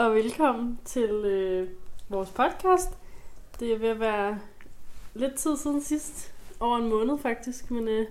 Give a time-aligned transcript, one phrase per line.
[0.00, 1.68] Og velkommen til øh,
[2.08, 2.98] vores podcast.
[3.60, 4.38] Det er ved at være
[5.14, 6.34] lidt tid siden sidst.
[6.60, 8.06] Over en måned faktisk, men øh,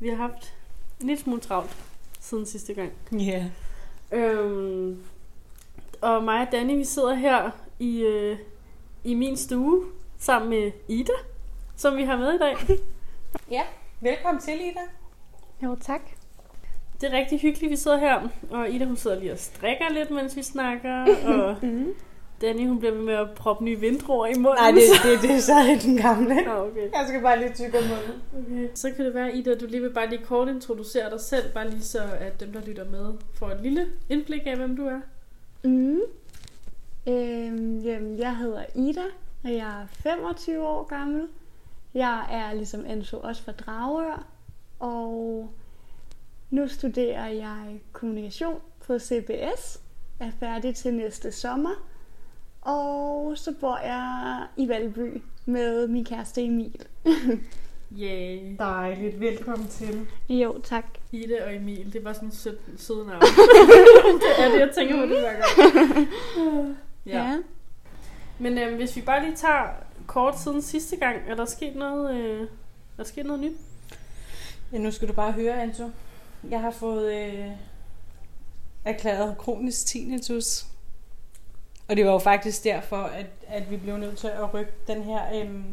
[0.00, 0.54] vi har haft
[1.00, 1.76] en lille smule travlt
[2.20, 2.92] siden sidste gang.
[3.12, 3.50] Ja.
[4.12, 5.02] Øhm,
[6.00, 8.38] og mig og Danny, vi sidder her i, øh,
[9.04, 9.84] i min stue
[10.18, 11.12] sammen med Ida,
[11.76, 12.56] som vi har med i dag.
[13.50, 13.62] Ja,
[14.00, 14.82] velkommen til, Ida.
[15.62, 16.19] Jo, tak.
[17.00, 20.10] Det er rigtig hyggeligt, vi sidder her, og Ida hun sidder lige og strikker lidt,
[20.10, 21.94] mens vi snakker, og Mm.
[22.40, 24.56] Danny hun bliver ved med at proppe nye vindruer i munden.
[24.60, 26.34] Nej, det, det, det er så den gamle.
[26.44, 26.80] Nå, okay.
[26.92, 28.22] Jeg skal bare lige tykke om munden.
[28.38, 28.68] okay.
[28.74, 31.52] Så kan det være, Ida, at du lige vil bare lige kort introducere dig selv,
[31.54, 34.86] bare lige så, at dem, der lytter med, får et lille indblik af, hvem du
[34.86, 35.00] er.
[35.64, 36.00] Mm.
[37.08, 39.04] Øhm, jamen, jeg hedder Ida,
[39.44, 41.28] og jeg er 25 år gammel.
[41.94, 44.26] Jeg er ligesom Enzo også fra Dragør,
[44.80, 45.50] og
[46.50, 49.80] nu studerer jeg kommunikation på CBS,
[50.20, 51.86] er færdig til næste sommer,
[52.60, 56.86] og så bor jeg i Valby med min kæreste Emil.
[57.98, 58.58] Yeah.
[58.58, 60.06] Dejligt, velkommen til.
[60.28, 60.84] Jo, tak.
[61.12, 63.22] Ida og Emil, det var sådan sød, søde navn.
[64.22, 66.08] det er det, jeg tænker på det hver gang.
[67.06, 67.18] Ja.
[67.18, 67.38] ja.
[68.38, 69.68] Men øhm, hvis vi bare lige tager
[70.06, 72.46] kort siden sidste gang, er der sket noget, øh, er
[72.96, 73.56] der sket noget nyt?
[74.72, 75.90] Ja, nu skal du bare høre, Anto.
[76.50, 77.46] Jeg har fået øh,
[78.84, 80.66] erklæret kronisk tinnitus.
[81.88, 85.02] Og det var jo faktisk derfor, at, at vi blev nødt til at rykke den
[85.02, 85.64] her øhm,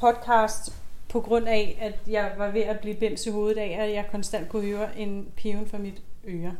[0.00, 0.72] podcast
[1.08, 4.08] på grund af, at jeg var ved at blive bims i hovedet af, at jeg
[4.10, 6.56] konstant kunne høre en piven fra mit øre.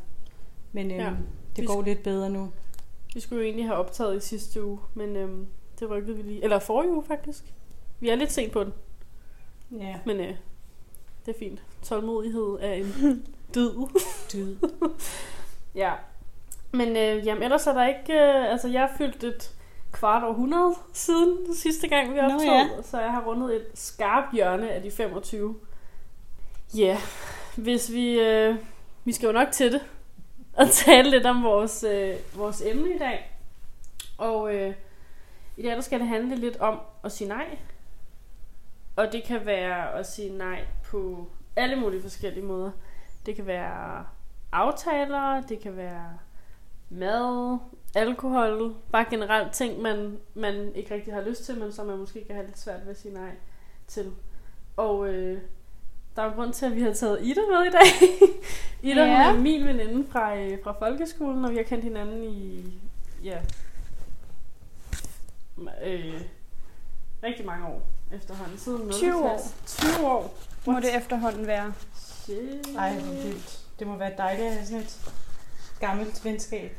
[0.73, 1.11] Men øhm, Ja.
[1.57, 2.53] det går lidt bedre nu.
[3.15, 5.47] Vi skulle jo egentlig have optaget i sidste uge, men øhm,
[5.81, 6.45] det rykkede vi lige.
[6.45, 7.45] Eller forrige uge faktisk.
[8.01, 8.73] Vi er lidt sent på den,
[9.81, 10.35] Ja, men øh,
[11.27, 11.63] det er fint.
[11.83, 13.25] Tålmodighed er en
[13.55, 13.89] død.
[14.33, 14.57] død.
[15.75, 15.93] Ja.
[16.73, 18.13] Men øh, jamen, ellers er der ikke...
[18.13, 19.51] Øh, altså, jeg har fyldt et
[19.93, 22.41] kvart århundrede siden sidste gang, vi Nå, optog.
[22.45, 22.69] ja.
[22.83, 25.57] Så jeg har rundet et skarpt hjørne af de 25.
[26.77, 26.99] Ja, yeah.
[27.57, 28.21] hvis vi...
[28.21, 28.57] Øh,
[29.05, 29.81] vi skal jo nok til det.
[30.59, 33.31] Og tale lidt om vores, øh, vores emne i dag.
[34.19, 34.75] Og øh,
[35.57, 37.47] i dag der skal det handle lidt om at sige nej.
[38.97, 42.71] Og det kan være at sige nej på alle mulige forskellige måder.
[43.27, 44.07] Det kan være
[44.53, 46.19] aftaler, det kan være
[46.91, 47.59] mad,
[47.95, 52.25] alkohol, bare generelt ting, man, man ikke rigtig har lyst til, men som man måske
[52.27, 53.31] kan have lidt svært ved at sige nej
[53.87, 54.13] til.
[54.77, 55.41] Og øh,
[56.17, 58.19] der er en grund til, at vi har taget Ida med i dag.
[58.93, 59.29] Ida Ja.
[59.31, 62.65] er min veninde fra, øh, fra folkeskolen, og vi har kendt hinanden i
[63.25, 63.39] ja,
[65.85, 66.21] øh,
[67.23, 67.83] rigtig mange år
[68.13, 68.59] efterhånden.
[68.59, 68.93] Siden 0.
[68.93, 69.29] 20 år.
[69.29, 69.55] klasse.
[69.97, 70.39] 20 år.
[70.67, 71.73] Må det efterhånden være.
[71.95, 72.77] Shit.
[72.79, 73.61] Ej, hvor vildt.
[73.79, 75.13] Det må være dejligt at have sådan et
[75.81, 76.77] gammelt venskab.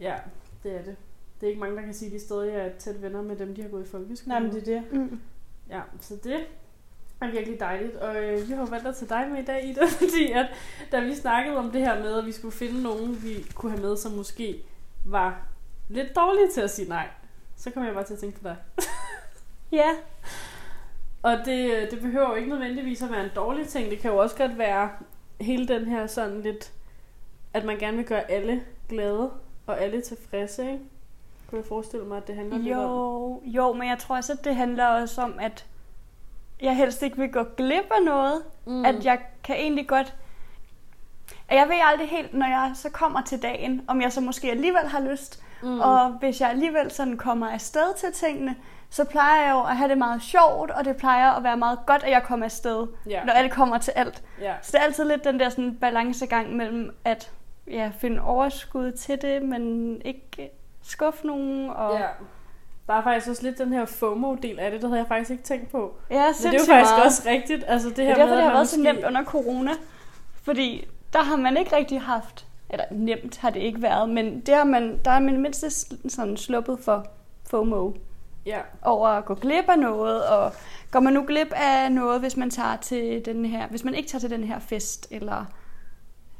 [0.00, 0.14] Ja,
[0.62, 0.96] det er det.
[1.40, 3.54] Det er ikke mange, der kan sige, at de stadig er tæt venner med dem,
[3.54, 4.28] de har gået i folkeskole.
[4.28, 4.92] Nej, men det er det.
[4.92, 5.20] Mm.
[5.70, 6.46] Ja, så det
[7.20, 7.96] er virkelig dejligt.
[7.96, 10.46] Og øh, vi har valgt at tage dig med i dag, Ida, fordi at,
[10.92, 13.82] da vi snakkede om det her med, at vi skulle finde nogen, vi kunne have
[13.82, 14.62] med, som måske
[15.06, 15.42] var
[15.88, 17.08] lidt dårlige til at sige nej,
[17.56, 18.56] så kom jeg bare til at tænke på dig.
[19.72, 19.88] Ja,
[21.22, 23.90] Og det, det behøver jo ikke nødvendigvis at være en dårlig ting.
[23.90, 24.90] Det kan jo også godt være
[25.40, 26.72] hele den her sådan lidt,
[27.54, 29.30] at man gerne vil gøre alle glade
[29.66, 30.84] og alle tilfredse, ikke?
[31.50, 32.82] Kunne jeg forestille mig, at det handler lidt om?
[32.82, 35.66] Jo, jo, men jeg tror også, at det handler også om, at
[36.60, 38.42] jeg helst ikke vil gå glip af noget.
[38.66, 38.84] Mm.
[38.84, 40.14] At jeg kan egentlig godt...
[41.48, 44.50] At jeg ved aldrig helt, når jeg så kommer til dagen, om jeg så måske
[44.50, 45.42] alligevel har lyst.
[45.62, 45.80] Mm.
[45.80, 48.56] Og hvis jeg alligevel sådan kommer afsted til tingene,
[48.92, 51.78] så plejer jeg jo at have det meget sjovt, og det plejer at være meget
[51.86, 53.24] godt, at jeg kommer afsted, ja.
[53.24, 54.22] når alt kommer til alt.
[54.40, 54.54] ja.
[54.62, 57.30] Så det er altid lidt den der sådan balancegang mellem at
[57.70, 60.50] ja, finde overskud til det, men ikke
[60.82, 61.70] skuffe nogen.
[61.70, 61.98] Og...
[61.98, 62.06] Ja.
[62.86, 65.42] Der er faktisk også lidt den her FOMO-del af det, det havde jeg faktisk ikke
[65.42, 65.94] tænkt på.
[66.10, 67.04] Ja, Men det er jo faktisk meget.
[67.04, 67.64] også rigtigt.
[67.68, 69.70] Altså det her er derfor, med, det har været så nemt under corona.
[70.42, 74.54] Fordi der har man ikke rigtig haft, eller nemt har det ikke været, men det
[74.54, 75.64] har man, der er man mindst
[76.08, 77.06] sådan sluppet for
[77.50, 77.92] FOMO
[78.46, 80.52] Ja, over at gå glip af noget, og
[80.90, 84.08] går man nu glip af noget, hvis man tager til den her, hvis man ikke
[84.08, 85.44] tager til den her fest, eller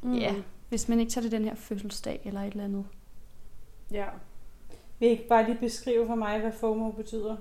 [0.03, 0.15] mm.
[0.15, 0.35] ja,
[0.69, 2.85] hvis man ikke tager til den her fødselsdag, eller et eller andet.
[3.91, 4.05] ja.
[4.99, 7.37] Vil I ikke bare lige beskrive for mig, hvad FOMO betyder?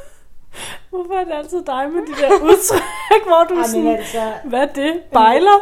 [0.90, 4.60] Hvorfor er det altid dig med de der udtryk, hvor du Ej, sådan, altså, hvad
[4.60, 5.02] er det?
[5.12, 5.58] Bejler?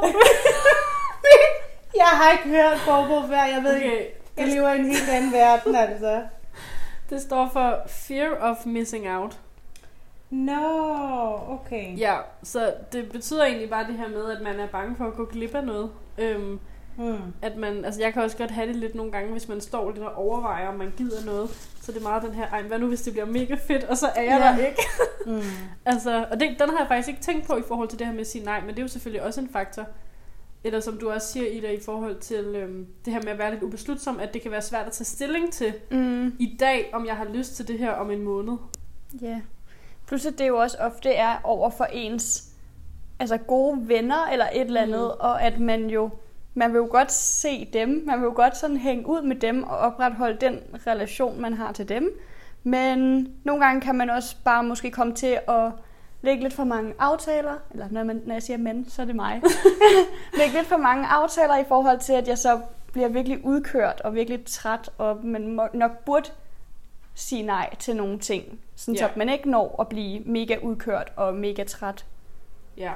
[2.02, 3.44] jeg har ikke hørt FOMO før.
[3.44, 4.06] Jeg ved ikke, Okay,
[4.36, 6.22] jeg lever i en helt anden verden, altså.
[7.10, 9.38] Det står for Fear of Missing Out.
[10.30, 10.60] Nå,
[11.48, 11.98] okay.
[11.98, 15.14] Ja, så det betyder egentlig bare det her med, at man er bange for at
[15.14, 15.90] gå glip af noget.
[16.18, 16.60] Øhm,
[17.00, 17.16] Mm.
[17.42, 19.90] At man, altså jeg kan også godt have det lidt nogle gange, hvis man står
[19.90, 21.50] lidt og overvejer, om man gider noget.
[21.82, 23.96] Så det er meget den her, ej, hvad nu hvis det bliver mega fedt, og
[23.96, 24.62] så er jeg Ja.
[24.62, 24.82] der ikke.
[25.26, 25.42] Mm.
[25.92, 28.12] Altså, og det, den har jeg faktisk ikke tænkt på i forhold til det her
[28.14, 29.84] med at sige nej, men det er jo selvfølgelig også en faktor.
[30.64, 33.50] Eller som du også siger, Ida, i forhold til øhm, det her med at være
[33.50, 36.26] lidt ubeslutsom, at det kan være svært at tage stilling til Mm.
[36.38, 38.56] i dag, om jeg har lyst til det her om en måned.
[39.22, 39.40] Ja.
[40.06, 42.44] Plus at det jo også ofte er over for ens
[43.18, 45.20] altså gode venner eller et eller andet, mm.
[45.20, 46.10] og at man jo
[46.54, 49.62] man vil jo godt se dem, man vil jo godt sådan hænge ud med dem
[49.62, 52.18] og opretholde den relation, man har til dem.
[52.62, 55.70] Men nogle gange kan man også bare måske komme til at
[56.22, 59.16] lægge lidt for mange aftaler, eller når, man, når jeg siger men, så er det
[59.16, 59.42] mig.
[60.38, 62.60] lægge lidt for mange aftaler i forhold til, at jeg så
[62.92, 66.30] bliver virkelig udkørt og virkelig træt, og man må, nok burde
[67.14, 69.06] sige nej til nogle ting, sådan Ja.
[69.08, 72.06] så man ikke når at blive mega udkørt og mega træt.
[72.76, 72.92] Ja,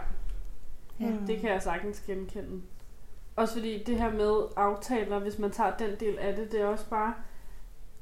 [1.00, 1.06] Ja.
[1.06, 1.26] Mm.
[1.26, 2.62] det kan jeg sagtens genkende.
[3.36, 6.66] Også fordi det her med aftaler, hvis man tager den del af det, det er
[6.66, 7.14] også bare...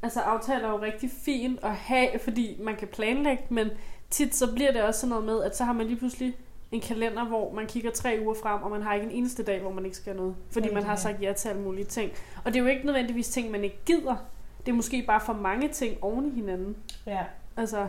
[0.03, 3.71] Altså aftaler er jo rigtig fint at have, fordi man kan planlægge, men
[4.11, 6.37] tit så bliver det også sådan noget med, at så har man lige pludselig
[6.73, 9.61] en kalender, hvor man kigger tre uger frem, og man har ikke en eneste dag,
[9.61, 10.35] hvor man ikke skal noget.
[10.51, 12.13] Fordi Ja, man har sagt ja til alle mulige ting.
[12.45, 14.17] Og det er jo ikke nødvendigvis ting, man ikke gider.
[14.67, 16.77] Det er måske bare for mange ting oven i hinanden.
[17.07, 17.25] Ja.
[17.57, 17.89] Altså,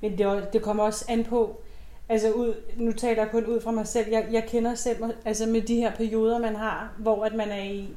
[0.00, 1.60] Men det, det kommer også an på,
[2.08, 5.46] altså ud, nu taler jeg kun ud fra mig selv, jeg, jeg kender selv, altså
[5.46, 7.88] med de her perioder, man har, hvor at man er i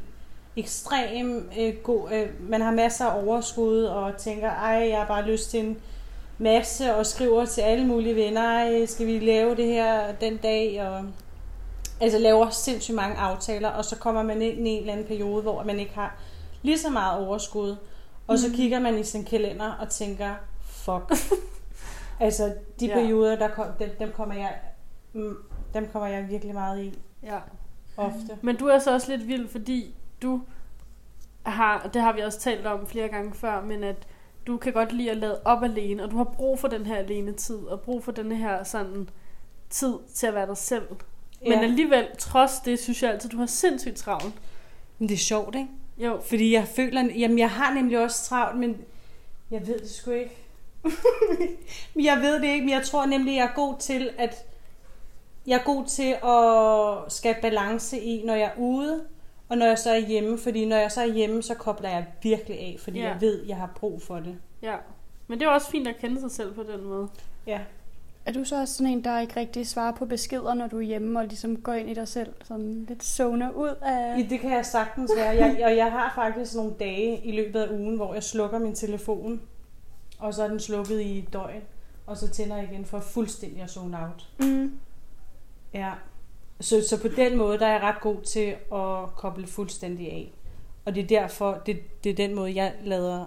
[0.58, 5.26] ekstrem øh, god, øh, man har masser af overskud og tænker, ej, jeg har bare
[5.32, 5.78] lyst til en
[6.38, 11.06] masse og skriver til alle mulige venner, skal vi lave det her den dag, og
[12.02, 15.42] altså laver sindssygt mange aftaler, og så kommer man ind i en eller anden periode,
[15.42, 16.16] hvor man ikke har
[16.62, 17.76] lige så meget overskud,
[18.28, 18.56] og så Mhm.
[18.56, 20.34] kigger man i sin kalender og tænker,
[20.64, 21.14] fuck.
[22.20, 22.94] altså, de Ja.
[22.94, 24.54] perioder, der kom, dem, dem, kommer jeg,
[25.14, 25.38] mm,
[25.74, 27.38] dem kommer jeg virkelig meget i, ja.
[27.98, 28.38] ofte.
[28.42, 30.42] Men du er så også lidt vild, fordi du
[31.44, 33.96] har, det har vi også talt om flere gange før, men at
[34.48, 36.96] du kan godt lide at lade op alene, og du har brug for den her
[36.96, 39.10] alene tid, og brug for den her sådan
[39.70, 40.88] tid til at være dig selv.
[41.42, 41.62] Men ja.
[41.62, 44.34] alligevel, trods det, synes jeg altid, du har sindssygt travlt.
[45.00, 45.68] Men det er sjovt, ikke?
[45.98, 48.78] Jo, Fordi jeg føler, jamen jeg har nemlig også travlt, men
[49.52, 50.38] jeg ved det sgu ikke.
[51.94, 54.46] Men jeg ved det ikke, men jeg tror nemlig, jeg er god til at
[55.48, 59.04] jeg er god til at skabe balance i, når jeg er ude,
[59.50, 60.38] og når jeg så er hjemme.
[60.38, 63.08] Fordi når jeg så er hjemme, så kobler jeg virkelig af, fordi Ja.
[63.10, 64.38] jeg ved, jeg har brug for det.
[64.62, 64.76] ja.
[65.28, 67.08] Men det er også fint at kende sig selv på den måde.
[67.48, 67.60] Ja.
[68.26, 70.82] Er du så også sådan en, der ikke rigtig svarer på beskeder, når du er
[70.82, 72.34] hjemme og ligesom går ind i dig selv?
[72.44, 74.18] Sådan lidt zoner ud af...
[74.20, 75.30] Ja, det kan jeg sagtens være.
[75.30, 78.76] Jeg, og jeg har faktisk nogle dage i løbet af ugen, hvor jeg slukker min
[78.76, 79.42] telefon,
[80.20, 81.62] og så er den slukket i et døgn,
[82.08, 84.28] og så tænder jeg igen for fuldstændig at zone out.
[84.40, 84.80] Mm.
[85.74, 85.92] Ja.
[86.62, 90.34] Så, så på den måde, der er jeg ret god til at koble fuldstændig af.
[90.86, 93.26] Og det er derfor, det, det er den måde, jeg lader,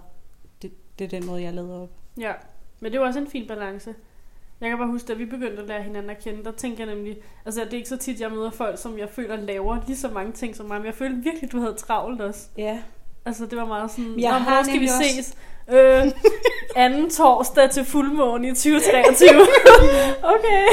[0.61, 1.89] det, det er den måde, jeg lader op.
[2.19, 2.31] Ja,
[2.79, 3.95] men det jo også en fin balance.
[4.61, 6.95] Jeg kan bare huske, da vi begyndte at lære hinanden at kende, der tænker jeg
[6.95, 9.97] nemlig, altså det er ikke så tit, jeg møder folk, som jeg føler laver lige
[9.97, 12.47] så mange ting som mig, men jeg følte virkelig, du havde travlt også.
[12.57, 12.79] Ja.
[13.25, 15.37] Altså det var meget sådan, Jeg har skal vi også- ses?
[15.69, 16.05] Øh,
[16.75, 19.29] anden torsdag til fuldmåne i 2023.
[20.35, 20.63] okay.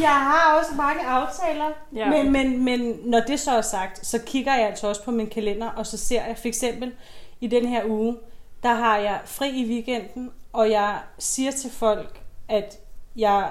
[0.00, 1.64] Jeg har også mange aftaler,
[1.96, 2.10] Ja.
[2.10, 5.26] men, men, men når det så er sagt, så kigger jeg altså også på min
[5.26, 6.92] kalender, og så ser jeg for eksempel
[7.40, 8.16] i den her uge,
[8.62, 12.78] der har jeg fri i weekenden, og jeg siger til folk, at
[13.16, 13.48] jeg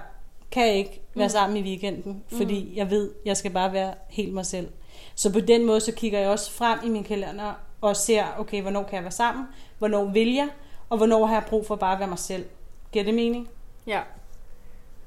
[0.52, 1.30] kan ikke være Mm.
[1.30, 4.68] sammen i weekenden, fordi jeg ved, jeg skal bare være helt mig selv.
[5.16, 8.62] Så på den måde, så kigger jeg også frem i min kalender og ser, okay,
[8.62, 9.46] hvornår kan jeg være sammen,
[9.80, 10.48] hvornår vil jeg,
[10.92, 12.46] og hvornår har jeg brug for bare at være mig selv.
[12.92, 13.50] Giver det mening?
[13.88, 14.00] Ja.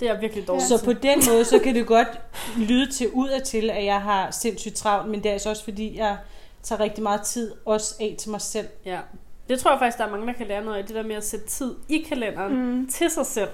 [0.01, 0.69] Det er virkelig dårligt.
[0.69, 2.09] Så på den måde, så kan det godt
[2.57, 5.65] lyde til ud af til, at jeg har sindssygt travlt, men det er altså også
[5.65, 6.17] fordi, jeg
[6.63, 8.69] tager rigtig meget tid også af til mig selv.
[8.85, 8.99] Ja.
[9.49, 11.17] Det tror jeg faktisk, der er mange, der kan lære noget af, det der med
[11.17, 12.89] at sætte tid i kalenderen Mm.
[12.89, 13.49] til sig selv.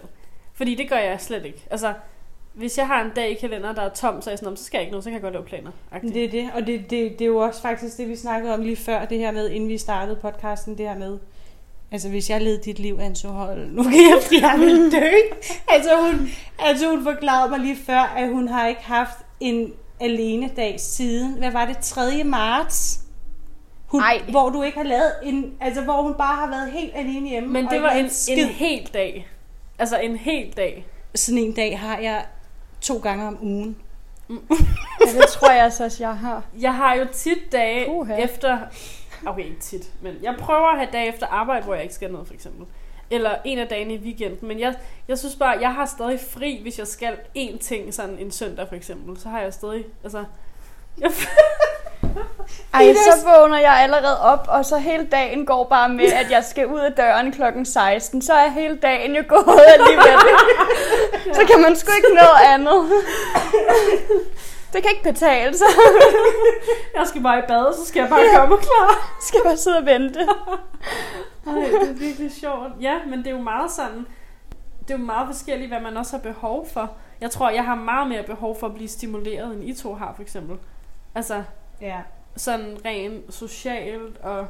[0.54, 1.66] Fordi det gør jeg slet ikke.
[1.70, 1.94] Altså,
[2.54, 4.56] hvis jeg har en dag i kalenderen, der er tom, så er jeg sådan, "Nå,
[4.56, 5.70] så skal jeg ikke noget, så kan jeg godt lave planer.
[6.02, 8.54] Men Det er det, og det, det, det er jo også faktisk det, vi snakkede
[8.54, 11.18] om lige før, det her med, inden vi startede podcasten, det her med,
[11.92, 15.10] altså hvis jeg led dit liv, Anso Hold, nu kan jeg, jeg vil dø.
[15.68, 16.28] altså, hun,
[16.58, 21.32] altså hun forklarede mig lige før, at hun har ikke haft en alene dag siden,
[21.32, 22.24] hvad var det, 3.
[22.24, 23.00] marts?
[23.86, 24.22] Hun, Ej.
[24.30, 27.48] hvor du ikke har lavet en, altså hvor hun bare har været helt alene hjemme.
[27.48, 28.38] Men det var en, skid.
[28.38, 29.28] en hel dag.
[29.78, 30.86] Altså en hel dag.
[31.14, 32.24] Sådan en dag har jeg
[32.80, 33.76] to gange om ugen.
[35.06, 36.44] Ja, det tror jeg altså også, jeg har.
[36.60, 38.14] Jeg har jo tit dage Puha.
[38.14, 38.58] efter...
[39.26, 42.12] Okay, ikke tit, men jeg prøver at have dage efter arbejde, hvor jeg ikke skal
[42.12, 42.66] noget, for eksempel.
[43.10, 44.48] Eller en af dagene i weekenden.
[44.48, 44.74] Men jeg,
[45.08, 48.68] jeg synes bare, jeg har stadig fri, hvis jeg skal én ting, sådan en søndag
[48.68, 49.20] for eksempel.
[49.20, 49.84] Så har jeg stadig...
[50.04, 50.24] Altså,
[50.98, 51.10] jeg,
[52.74, 56.44] Ej, så vågner jeg allerede op, og så hele dagen går bare med, at jeg
[56.44, 58.22] skal ud af døren klokken 16.
[58.22, 60.18] Så er hele dagen jo gået alligevel.
[61.36, 62.90] Så kan man sgu ikke nå andet.
[64.72, 65.66] Det kan ikke betale sig.
[66.96, 69.10] Jeg skal bare i bad, så skal jeg bare komme klar.
[69.28, 70.20] Skal bare sidde og vente.
[71.46, 72.72] Ej, det er virkelig sjovt.
[72.80, 74.06] Ja, men det er jo meget sådan...
[74.80, 76.92] Det er jo meget forskelligt, hvad man også har behov for.
[77.20, 80.12] Jeg tror, jeg har meget mere behov for at blive stimuleret, end I to har,
[80.14, 80.56] for eksempel.
[81.14, 81.42] Altså,
[81.80, 81.98] Ja.
[82.36, 84.46] sådan rent socialt og...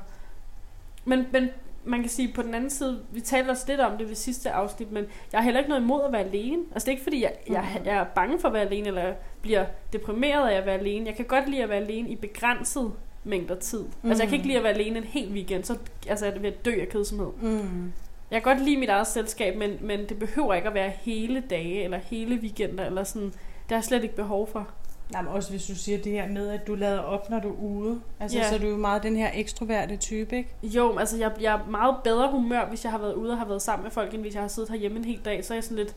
[1.04, 1.48] Men, men
[1.84, 4.50] man kan sige på den anden side, vi talte også lidt om det ved sidste
[4.50, 6.62] afsnit, men jeg har heller ikke noget imod at være alene.
[6.72, 9.12] Altså det er ikke fordi, jeg, jeg, jeg er bange for at være alene, eller
[9.42, 11.06] bliver deprimeret af at være alene.
[11.06, 12.92] Jeg kan godt lide at være alene i begrænset
[13.24, 13.80] mængder tid.
[14.02, 14.08] Mm.
[14.08, 16.42] Altså jeg kan ikke lide at være alene en hel weekend, så altså, er det
[16.42, 17.30] ved at dø af kedsomhed.
[17.40, 17.92] Mm.
[18.30, 21.42] Jeg kan godt lide mit eget selskab, men, men det behøver ikke at være hele
[21.50, 23.28] dage, eller hele weekender, eller sådan.
[23.28, 24.68] Det har jeg slet ikke behov for.
[25.12, 27.48] Nej, men også hvis du siger det her med, at du lader op, når du
[27.48, 28.00] er ude.
[28.20, 28.48] Altså, Ja.
[28.48, 30.50] så er du jo meget den her ekstroverte type, ikke?
[30.62, 33.44] Jo, altså jeg, jeg er meget bedre humør, hvis jeg har været ude og har
[33.44, 35.44] været sammen med folk, end hvis jeg har siddet herhjemme en hel dag.
[35.44, 35.96] Så er jeg sådan lidt...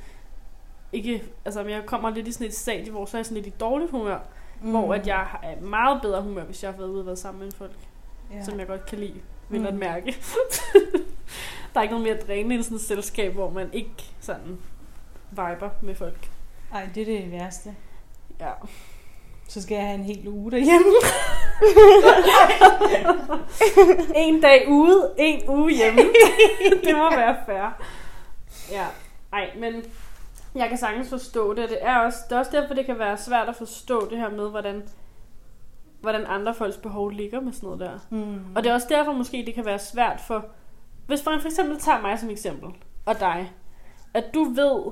[0.93, 3.47] Ikke, altså jeg kommer lidt i sådan et stadie, hvor så er jeg sådan lidt
[3.55, 4.19] i dårligt humør.
[4.61, 4.69] Mm.
[4.69, 7.43] Hvor at jeg er meget bedre humør, hvis jeg har været ude og været sammen
[7.43, 7.71] med folk.
[8.33, 8.43] Ja.
[8.43, 9.67] som jeg godt kan lide, vil Mm.
[9.67, 10.15] at mærke.
[11.73, 13.89] Der er ikke noget mere drænende end sådan et selskab, hvor man ikke
[14.19, 14.57] sådan
[15.31, 16.29] viber med folk.
[16.73, 17.75] Ej, det er det værste.
[18.39, 18.51] Ja.
[19.53, 20.93] Så skal jeg have en hel uge derhjemme.
[24.25, 26.01] en dag ude, en uge hjemme.
[26.83, 27.83] det må være fair.
[28.71, 28.85] Ja,
[29.33, 29.83] ej, men
[30.55, 31.69] jeg kan sagtens forstå det.
[31.69, 34.29] Det er også, det er også derfor, det kan være svært at forstå det her
[34.29, 34.83] med, hvordan,
[36.01, 37.99] hvordan andre folks behov ligger med sådan noget der.
[38.09, 38.55] Mm.
[38.55, 40.45] Og det er også derfor måske, det kan være svært for...
[41.07, 42.69] Hvis man for eksempel tager mig som eksempel,
[43.05, 43.51] og dig,
[44.13, 44.91] at du ved,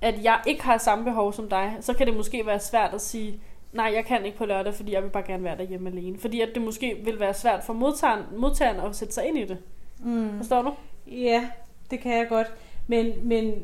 [0.00, 3.00] at jeg ikke har samme behov som dig, så kan det måske være svært at
[3.00, 3.40] sige,
[3.76, 6.18] nej, jeg kan ikke på lørdag, fordi jeg vil bare gerne være derhjemme alene.
[6.18, 9.44] Fordi at det måske vil være svært for modtageren, modtageren at sætte sig ind i
[9.44, 9.58] det.
[9.98, 10.36] Mm.
[10.36, 10.74] Forstår du?
[11.06, 11.48] Ja,
[11.90, 12.52] det kan jeg godt.
[12.86, 13.54] Men, men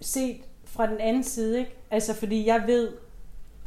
[0.00, 1.70] set fra den anden side, ikke?
[1.90, 2.92] Altså, fordi jeg ved,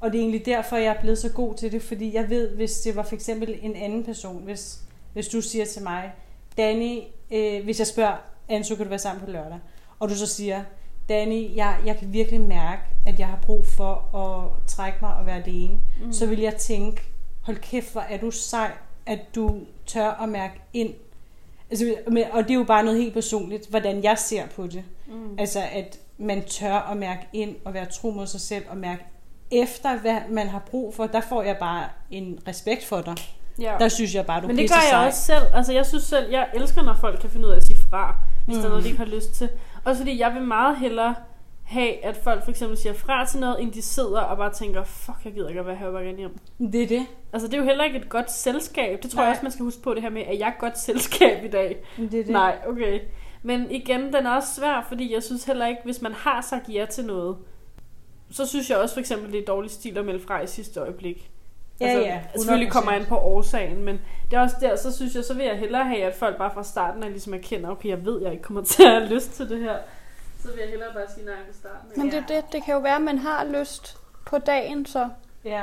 [0.01, 2.55] og det er egentlig derfor, jeg er blevet så god til det, fordi jeg ved,
[2.55, 4.81] hvis det var for eksempel en anden person, hvis,
[5.13, 6.13] hvis du siger til mig,
[6.57, 6.99] Danny,
[7.31, 8.17] øh, hvis jeg spørger,
[8.49, 9.59] Anso, kan du være sammen på lørdag?
[9.99, 10.63] Og du så siger,
[11.11, 15.25] Danny, jeg, jeg kan virkelig mærke, at jeg har brug for at trække mig og
[15.25, 15.77] være alene.
[16.05, 16.13] Mm.
[16.13, 17.01] Så vil jeg tænke,
[17.41, 18.71] hold kæft, hvor er du sej,
[19.05, 20.93] at du tør at mærke ind.
[21.69, 21.95] Altså,
[22.31, 24.83] og det er jo bare noget helt personligt, hvordan jeg ser på det.
[25.07, 25.35] Mm.
[25.39, 29.03] Altså, at man tør at mærke ind og være tro mod sig selv og mærke
[29.51, 31.07] efter, hvad man har brug for.
[31.07, 33.15] Der får jeg bare en respekt for dig.
[33.61, 33.75] Ja.
[33.79, 35.07] Der synes jeg bare, du Men det gør jeg sej.
[35.07, 35.43] også selv.
[35.53, 38.15] Altså, jeg synes selv, jeg elsker, når folk kan finde ud af at sige fra,
[38.45, 38.61] hvis mm.
[38.61, 38.93] der er noget, de Mm.
[38.93, 39.49] ikke har lyst til.
[39.85, 41.15] Også fordi jeg vil meget hellere
[41.63, 44.83] have, at folk for eksempel siger fra til noget, end de sidder og bare tænker,
[44.83, 46.37] fuck, jeg gider ikke at være her, gerne hjem.
[46.71, 47.05] Det er det.
[47.33, 49.03] Altså, det er jo heller ikke et godt selskab.
[49.03, 49.25] Det tror Nej.
[49.25, 51.47] Jeg også, man skal huske på det her med, at jeg er godt selskab i
[51.47, 51.83] dag.
[51.97, 52.29] Det er det.
[52.29, 52.99] Nej, okay.
[53.43, 56.69] Men igen, den er også svær, fordi jeg synes heller ikke, hvis man har sagt
[56.69, 57.37] ja til noget,
[58.31, 60.79] så synes jeg også for eksempel, det er dårlig stil at melde fra i sidste
[60.79, 61.31] øjeblik.
[61.81, 62.71] Ja, altså, ja, Selvfølgelig 100%.
[62.71, 65.57] kommer an på årsagen, men det er også der, så synes jeg, så vil jeg
[65.57, 68.43] hellere have, at folk bare fra starten af ligesom erkender, okay, jeg ved, jeg ikke
[68.43, 69.75] kommer til at have lyst til det her.
[70.41, 71.91] Så vil jeg hellere bare sige nej fra starten.
[71.91, 71.97] af.
[71.97, 75.09] Men det, det, det kan jo være, at man har lyst på dagen, så
[75.45, 75.61] Ja.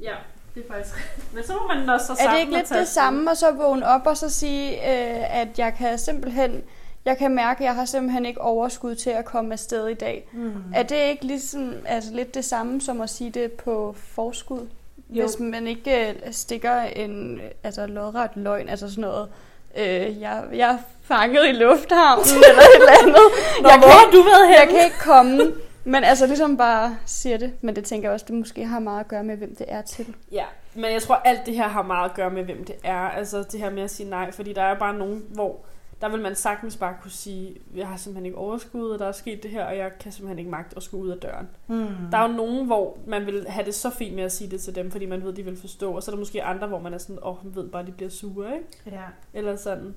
[0.00, 0.14] Ja,
[0.54, 0.94] det er faktisk
[1.34, 3.86] Men så må man også så er det ikke lidt det samme, og så vågne
[3.86, 6.64] op og så sige, øh, at jeg kan simpelthen,
[7.04, 10.28] jeg kan mærke, at jeg har simpelthen ikke overskud til at komme afsted i dag.
[10.32, 10.52] Mm.
[10.74, 14.68] Er det ikke ligesom, altså lidt det samme som at sige det på forskud?
[15.10, 15.22] Jo.
[15.22, 19.28] Hvis man ikke øh, stikker en altså lodret løgn, altså sådan noget,
[19.76, 23.26] øh, jeg, jeg er fanget i lufthavnen eller et eller andet.
[23.62, 24.72] Nå, jeg, hvor kan, har du været jeg henne?
[24.72, 25.52] kan ikke komme,
[25.84, 27.52] men altså ligesom bare siger det.
[27.60, 29.82] Men det tænker jeg også, det måske har meget at gøre med, hvem det er
[29.82, 30.14] til.
[30.32, 33.10] Ja, men jeg tror, alt det her har meget at gøre med, hvem det er.
[33.10, 35.56] Altså det her med at sige nej, fordi der er bare nogen, hvor
[36.00, 39.12] der vil man sagtens bare kunne sige, jeg har simpelthen ikke overskud, og der er
[39.12, 41.48] sket det her, og jeg kan simpelthen ikke magte at skulle ud af døren.
[41.66, 41.86] Mm.
[42.10, 44.60] Der er jo nogen, hvor man vil have det så fint med at sige det
[44.60, 46.78] til dem, fordi man ved, de vil forstå, og så er der måske andre, hvor
[46.78, 48.96] man er sådan, åh, oh, ved bare, de bliver sure, ikke?
[48.96, 49.02] Ja.
[49.34, 49.94] Eller sådan.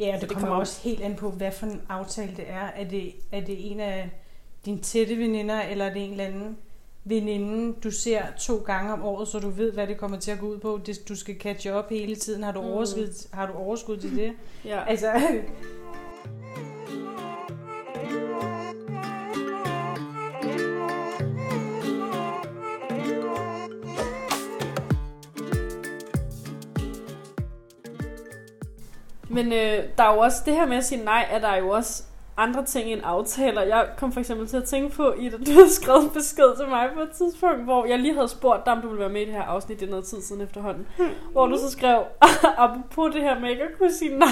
[0.00, 2.60] Ja, det det kommer kommer- også helt an på, hvad for en aftale det er.
[2.76, 4.10] Er det, er det en af
[4.64, 6.56] dine tætte veninder, eller er det en eller anden
[7.04, 10.38] veninde, du ser to gange om året, så du ved, hvad det kommer til at
[10.38, 10.80] gå ud på?
[10.86, 12.42] Det, du skal catch up hele tiden.
[12.42, 12.66] Har du, Mm.
[12.68, 14.32] overskud, har du overskud til det?
[14.64, 14.84] Ja.
[14.88, 15.12] Altså,
[29.30, 31.68] Men øh, der er jo også det her med at sige nej, er der jo
[31.68, 32.02] også
[32.36, 33.62] andre ting end aftaler.
[33.62, 36.68] Jeg kom for eksempel til at tænke på, Ida, du havde skrevet en besked til
[36.68, 39.20] mig på et tidspunkt, hvor jeg lige havde spurgt dig, om du ville være med
[39.20, 40.86] i det her afsnit, det er noget tid siden efterhånden.
[40.96, 41.10] Hmm.
[41.32, 42.02] Hvor du så skrev,
[42.64, 44.28] apropos det her med ikke at kunne sige nej,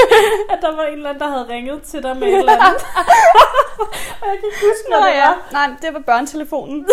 [0.52, 2.82] at der var en eller anden, der havde ringet til dig med et eller andet.
[4.20, 5.48] og jeg kan ikke huske, hvad Nå det ja, var.
[5.52, 6.86] nej, det var børnetelefonen.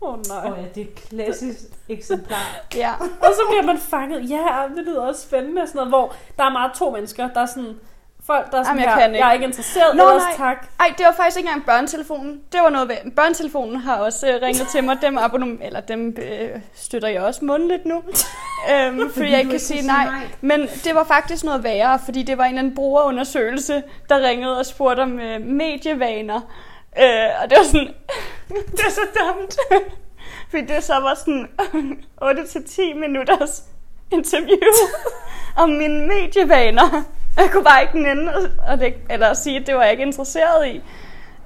[0.00, 0.50] Åh oh, nej.
[0.50, 2.60] Åh ja, det er et klassisk eksemplar.
[2.74, 2.92] Ja.
[3.00, 4.30] Og så bliver man fanget.
[4.30, 4.44] Ja,
[4.76, 5.66] det lyder også spændende.
[5.66, 7.28] Sådan noget, hvor der er meget to mennesker.
[7.28, 7.80] Der er sådan
[8.32, 9.24] folk, der er sådan Jamen, jeg her, kan ikke.
[9.24, 10.48] jeg er ikke interesseret, Nå, ellers nej.
[10.48, 10.66] tak.
[10.80, 12.40] Ej, det var faktisk ikke engang børnetelefonen.
[12.52, 12.96] Det var noget ved.
[13.16, 14.98] Børnetelefonen har også øh, ringet til mig.
[15.02, 18.02] Dem, abonnom, eller dem øh, støtter jeg også mundligt nu.
[18.72, 20.06] øhm, fordi jeg ikke kan sige nej.
[20.40, 24.58] Men det var faktisk noget værre, fordi det var en eller anden brugerundersøgelse, der ringede
[24.58, 26.40] og spurgte om øh, medievaner.
[26.98, 27.94] Øh, og det var sådan,
[28.76, 29.56] det er så dumt.
[30.50, 31.48] fordi det så var sådan
[32.22, 33.62] 8-10 minutters
[34.12, 34.72] interview
[35.56, 37.04] om mine medievaner.
[37.42, 40.02] Jeg kunne bare ikke nænde at, at lægge, eller sige, at det var jeg ikke
[40.02, 40.76] interesseret i.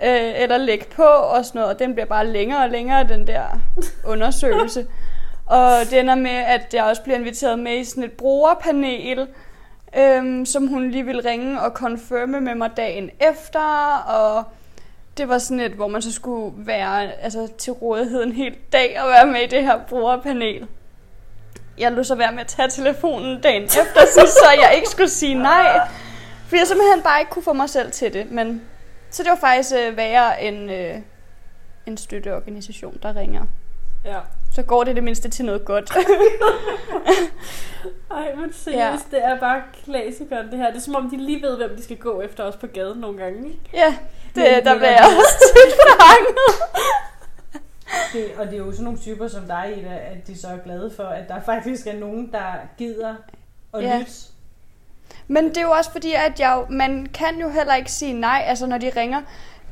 [0.04, 1.74] Øh, eller lægge på og sådan noget.
[1.74, 3.42] Og den bliver bare længere og længere, den der
[4.12, 4.86] undersøgelse.
[5.46, 9.28] Og det ender med, at jeg også bliver inviteret med i sådan et brugerpanel,
[9.96, 13.96] øhm, som hun lige ville ringe og confirme med mig dagen efter.
[13.96, 14.44] Og
[15.16, 19.00] det var sådan et, hvor man så skulle være altså, til rådighed en hel dag
[19.02, 20.66] og være med i det her brugerpanel.
[21.78, 25.34] Jeg lod så være med at tage telefonen dagen efter, så, jeg ikke skulle sige
[25.34, 25.80] nej.
[26.48, 28.30] For jeg simpelthen bare ikke kunne få mig selv til det.
[28.30, 28.62] Men,
[29.10, 30.94] så det var faktisk øh, værre end øh,
[31.86, 33.42] en støtteorganisation, der ringer.
[34.04, 34.18] Ja.
[34.54, 35.92] Så går det det mindste til noget godt.
[38.10, 39.16] Ej, men seriøst, Ja.
[39.16, 40.66] det er bare klassikeren det her.
[40.70, 42.98] Det er som om, de lige ved, hvem de skal gå efter os på gaden
[43.00, 43.38] nogle gange.
[43.48, 43.60] Ikke?
[43.74, 43.94] ja,
[44.34, 46.62] det, Men- der bliver er jeg også tit fanget.
[48.12, 50.56] Det, og det er jo sådan nogle typer som dig, Ida, at de så er
[50.64, 52.42] glade for, at der faktisk er nogen, der
[52.78, 53.14] gider
[53.74, 53.98] at Ja.
[53.98, 54.12] lytte.
[55.28, 58.44] Men det er jo også fordi, at jeg, man kan jo heller ikke sige nej,
[58.46, 59.20] altså når de ringer.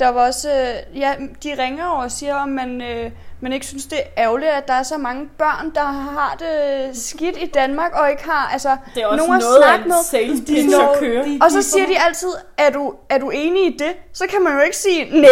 [0.00, 3.66] Der var også, øh, ja, de ringer jo og siger, om man, øh, man ikke
[3.66, 7.46] synes, det er ærgerligt, at der er så mange børn, der har det skidt i
[7.46, 9.96] Danmark, og ikke har, altså, Det er også nogen at noget af snakke med.
[10.10, 11.24] sales De pitch når- at køre.
[11.24, 13.92] de- Og så de siger de altid, er du, er du enig i det?
[14.12, 15.30] Så kan man jo ikke sige, nej,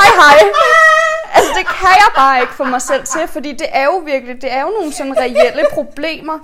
[0.00, 0.38] hej hej.
[1.34, 4.42] Altså det kan jeg bare ikke få mig selv til, fordi det er jo virkelig,
[4.42, 6.38] det er jo nogle sådan reelle problemer.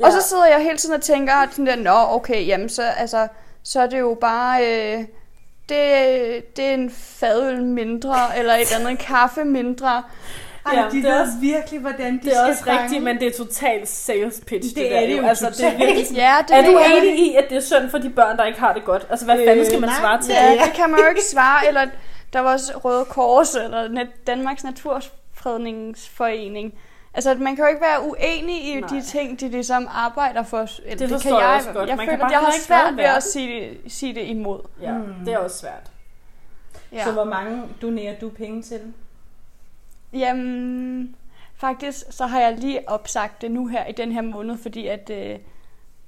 [0.00, 0.06] Ja.
[0.06, 3.28] Og så sidder jeg hele tiden og tænker, sådan der, nå okay, jamen så, altså,
[3.62, 4.98] så er det jo bare, øh,
[5.68, 10.02] det, det er en fadøl mindre, eller et eller andet en kaffe mindre.
[10.66, 12.82] Ej, Ja, de det er ved også- virkelig, hvordan de Det er skal også fange.
[12.82, 14.68] rigtigt, men det er totalt sales pitch.
[14.68, 15.78] Det Det, er der det jo Altså, det er totalt.
[15.78, 18.36] virkelig sådan, Ja, det er du enig i, at det er synd for de børn,
[18.36, 19.06] der ikke har det godt?
[19.10, 20.00] Altså, hvad Øh, fanden skal man nej.
[20.00, 20.60] svare til Ja, det?
[20.64, 21.66] det kan man jo ikke svare.
[21.68, 21.86] Eller
[22.34, 26.74] der var også Røde Kors, eller Net- Danmarks Naturfredningsforening.
[27.14, 28.88] Altså, man kan jo ikke være uenig i Nej.
[28.88, 30.66] de ting, de ligesom arbejder for.
[30.84, 31.88] Eller, Det forstår kan jeg jeg, også godt.
[31.88, 34.60] Jeg Man føler, kan jeg har svært ved at sige det, sige det imod.
[34.80, 35.14] Ja, Mm.
[35.24, 35.90] det er også svært.
[36.92, 37.04] Ja.
[37.04, 38.80] Så hvor mange donerer du penge til?
[40.12, 41.16] Jamen,
[41.56, 45.10] faktisk så har jeg lige opsagt det nu her i den her måned, fordi at...
[45.10, 45.38] Øh,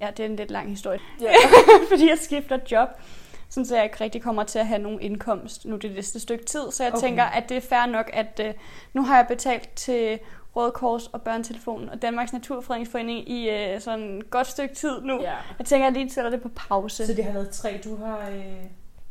[0.01, 0.99] ja, det er en lidt lang historie.
[1.21, 1.33] Ja.
[1.91, 2.89] fordi jeg skifter job.
[3.49, 6.45] Sådan så jeg ikke rigtig kommer til at have nogen indkomst nu det næste stykke
[6.45, 6.71] tid.
[6.71, 7.01] Så jeg Okay.
[7.07, 8.55] tænker, at det er fair nok, at øh,
[8.93, 10.19] nu har jeg betalt til
[10.57, 15.21] Røde Kors og Børnetelefonen og Danmarks Naturfredningsforening i øh, sådan et godt stykke tid nu.
[15.23, 15.35] ja.
[15.59, 17.07] Jeg tænker, at jeg lige sætter det på pause.
[17.07, 18.19] Så det har været tre, du har...
[18.31, 18.45] Øh...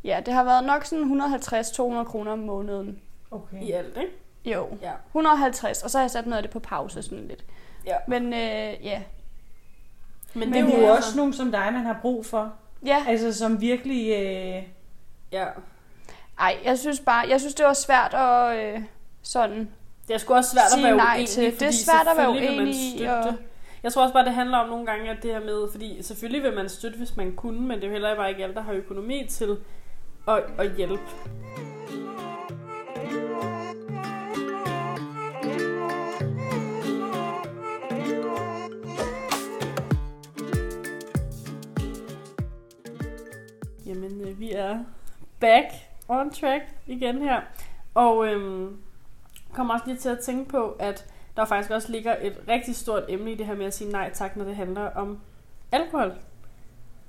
[0.04, 2.98] Ja, det har været nok sådan 150-200 kroner om måneden.
[3.30, 3.62] Okay.
[3.62, 4.12] I alt, ikke?
[4.44, 4.92] Jo, Ja.
[5.08, 7.44] 150, og så har jeg sat noget af det på pause sådan lidt.
[7.86, 7.96] Ja.
[8.08, 9.02] Men øh, ja.
[10.34, 12.52] Men, Men det er jo altså- også nogen som dig, man har brug for.
[12.86, 14.10] Ja, Altså som virkelig...
[14.12, 14.62] Øh...
[15.32, 15.44] Ja.
[16.40, 18.80] ej, jeg synes bare, jeg synes det var svært at øh,
[19.22, 19.70] sådan
[20.08, 21.44] Det er sgu også svært at være uenig, til.
[21.60, 23.38] Det er svært at være uenig og- det.
[23.82, 26.42] Jeg tror også bare, det handler om nogle gange, at det her med, fordi selvfølgelig
[26.42, 28.62] vil man støtte, hvis man kunne, men det er jo heller bare ikke alle, der
[28.62, 29.56] har økonomi til
[30.28, 31.02] at, at hjælpe.
[44.28, 44.84] Øh, vi er
[45.40, 45.66] back
[46.08, 47.40] on track igen her.
[47.94, 48.70] Og øh,
[49.52, 53.02] kommer også lige til at tænke på, at der faktisk også ligger et rigtig stort
[53.08, 55.20] emne i det her med at sige nej tak, når det handler om
[55.72, 56.12] alkohol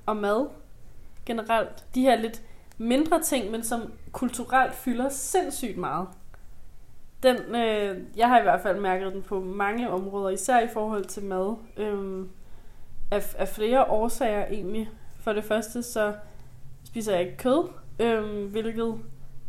[0.06, 0.48] og mad
[1.26, 1.84] generelt.
[1.94, 2.42] De her lidt
[2.78, 6.08] mindre ting, men som kulturelt fylder sindssygt meget.
[7.22, 11.04] Den, øh, jeg har i hvert fald mærket den på mange områder, især i forhold
[11.04, 11.56] til mad.
[11.76, 12.26] Øh,
[13.10, 14.90] af, af flere årsager egentlig.
[15.20, 16.14] For det første, så
[16.88, 18.98] spiser jeg ikke kød, øhm, hvilket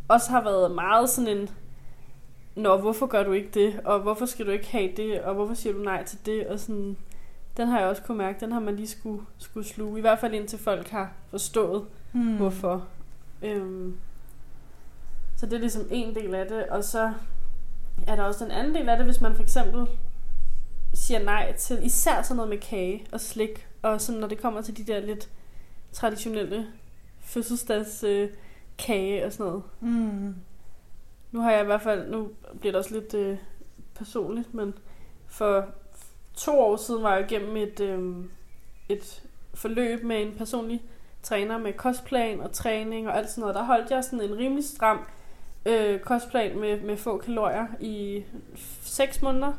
[0.08, 1.48] også har været meget sådan en,
[2.54, 3.80] Nå, hvorfor gør du ikke det?
[3.84, 5.20] Og hvorfor skal du ikke have det?
[5.20, 6.46] Og hvorfor siger du nej til det?
[6.46, 6.96] Og sådan,
[7.56, 9.98] den har jeg også kunne mærke, den har man lige skulle, skulle sluge.
[9.98, 12.36] I hvert fald indtil folk har forstået, Hmm.
[12.36, 12.86] hvorfor.
[13.42, 13.96] Øhm,
[15.36, 16.66] så det er ligesom en del af det.
[16.66, 17.12] Og så
[18.06, 19.86] er der også en anden del af det, hvis man for eksempel
[20.94, 23.66] siger nej til især sådan noget med kage og slik.
[23.82, 25.28] Og sådan når det kommer til de der lidt
[25.92, 26.66] traditionelle
[27.30, 28.28] fødselsdags øh,
[28.78, 29.62] kage og sådan noget.
[29.80, 30.34] Mm.
[31.32, 32.28] Nu har jeg i hvert fald, nu
[32.60, 33.38] bliver det også lidt øh,
[33.94, 34.74] personligt, men
[35.28, 35.66] for
[36.34, 38.24] to år siden var jeg igennem et, øh,
[38.88, 39.22] et
[39.54, 40.82] forløb med en personlig
[41.22, 43.54] træner med kostplan og træning og alt sådan noget.
[43.54, 44.98] Der holdt jeg sådan en rimelig stram
[45.66, 48.24] øh, kostplan med, med få kalorier i
[48.82, 49.52] 6 måneder.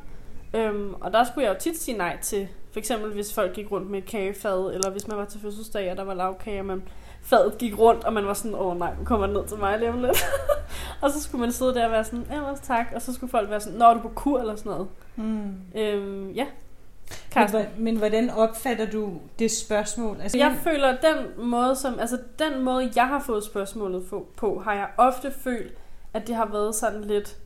[0.53, 3.71] Øhm, og der skulle jeg jo tit sige nej til, for eksempel hvis folk gik
[3.71, 6.65] rundt med et kagefad, eller hvis man var til fødselsdag, og der var lavkage, og
[6.65, 6.84] man
[7.23, 9.79] fadet gik rundt, og man var sådan, åh nej, nu kommer den ned til mig
[9.79, 10.25] lige om lidt.
[11.01, 13.49] og så skulle man sidde der og være sådan, ellers tak, og så skulle folk
[13.49, 14.88] være sådan, når du på kur eller sådan noget.
[15.15, 15.55] Mm.
[15.75, 16.45] Øhm, ja.
[16.45, 17.65] Men, Karsten.
[17.77, 20.17] men hvordan opfatter du det spørgsmål?
[20.21, 24.27] Altså, Jeg føler, at den måde, som, altså den måde, jeg har fået spørgsmålet på,
[24.38, 25.73] på, har jeg ofte følt,
[26.13, 27.38] at det har været sådan lidt,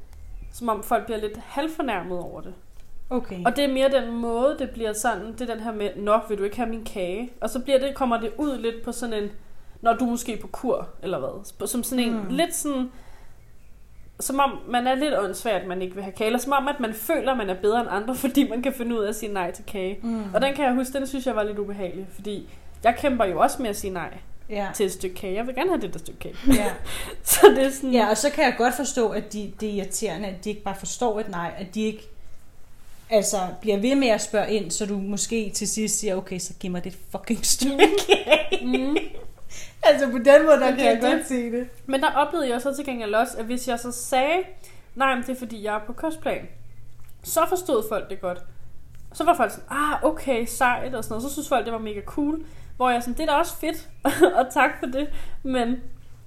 [0.54, 2.54] som om folk bliver lidt halvfornærmet over det.
[3.10, 3.46] Okay.
[3.46, 6.20] Og det er mere den måde, det bliver sådan, det er den her med, nå,
[6.30, 7.32] vil du ikke have min kage?
[7.42, 9.30] Og så bliver det, kommer det ud lidt på sådan en,
[9.82, 11.68] når du er måske på kur, eller hvad?
[11.68, 12.20] Som sådan en, Mm.
[12.20, 12.28] mm.
[12.30, 12.92] lidt sådan,
[14.20, 16.26] som om man er lidt åndssvagt, at man ikke vil have kage.
[16.26, 18.74] Eller som om, at man føler, at man er bedre end andre, fordi man kan
[18.74, 20.00] finde ud af at sige nej til kage.
[20.02, 20.24] mm.
[20.34, 22.50] Og den kan jeg huske, den synes jeg var lidt ubehagelig, fordi
[22.84, 24.14] jeg kæmper jo også med at sige nej
[24.50, 24.68] ja.
[24.76, 25.34] til et stykke kage.
[25.34, 26.36] Jeg vil gerne have det der stykke kage.
[26.48, 26.72] ja.
[27.24, 27.92] Så det er sådan...
[27.92, 30.64] ja, og så kan jeg godt forstå, at de, det er irriterende, at de ikke
[30.64, 32.10] bare forstår et nej, at de ikke
[33.10, 36.54] altså, bliver ved med at spørge ind, så du måske til sidst siger, okay, så
[36.60, 38.66] giv mig det fucking stykke kage.
[38.66, 38.98] Mm.
[39.86, 41.28] Altså på den måde, der Men kan det jeg er godt det.
[41.28, 41.68] se det.
[41.86, 44.44] Men der oplevede jeg så til gengæld også, at hvis jeg så sagde,
[44.96, 46.48] nej, men det er fordi, jeg er på kostplan,
[47.24, 48.40] så forstod folk det godt.
[49.14, 51.24] Så var folk sådan, ah, okay, sejt og sådan noget.
[51.24, 52.46] Så synes folk, det var mega cool.
[52.78, 53.90] Hvor jeg sådan, det er da også fedt,
[54.40, 55.10] og tak for det.
[55.44, 55.76] Men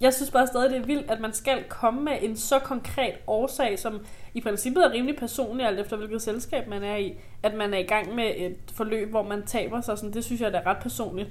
[0.01, 3.15] jeg synes bare stadig, det er vildt, at man skal komme med en så konkret
[3.27, 4.01] årsag, som
[4.35, 7.19] i princippet er rimelig personlig, alt efter hvilket selskab man er i.
[7.43, 9.99] At man er i gang med et forløb, hvor man taber sig.
[9.99, 11.29] Sådan, det synes jeg, der er ret personligt.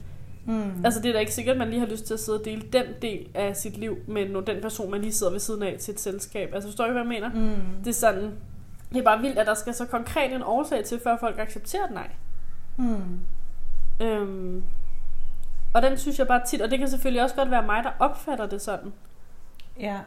[0.48, 0.86] Mm.
[0.86, 2.46] Altså det er da ikke sikkert, at man lige har lyst til at sidde og
[2.46, 5.76] dele den del af sit liv med den person, man lige sidder ved siden af
[5.80, 6.54] til et selskab.
[6.54, 7.30] Altså forstår du, hvad jeg mener?
[7.30, 7.84] Mm.
[7.84, 8.32] Det er sådan,
[8.90, 11.84] det er bare vildt, at der skal så konkret en årsag til, før folk accepterer
[11.84, 12.10] et nej.
[12.78, 13.20] Mm.
[14.02, 14.64] Øhm,
[15.74, 17.92] og den synes jeg bare tit, og det kan selvfølgelig også godt være mig, der
[18.00, 18.94] opfatter det sådan.
[19.80, 20.00] Ja.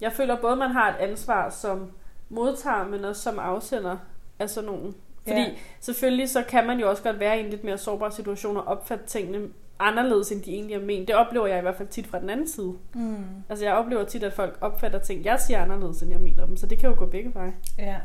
[0.00, 1.90] Jeg føler både, man har et ansvar som
[2.28, 3.96] modtager, men også som afsender
[4.38, 4.94] af sådan nogen.
[5.28, 5.50] Fordi Ja.
[5.80, 8.64] selvfølgelig så kan man jo også godt være i en lidt mere sårbar situation og
[8.64, 11.08] opfatte tingene anderledes, end de egentlig er ment.
[11.08, 12.74] Det oplever jeg i hvert fald tit fra den anden side.
[12.94, 13.16] Mm.
[13.48, 16.56] Altså jeg oplever tit, at folk opfatter ting, jeg siger anderledes, end jeg mener dem.
[16.56, 17.52] Så det kan jo gå begge veje.
[17.78, 17.96] Ja.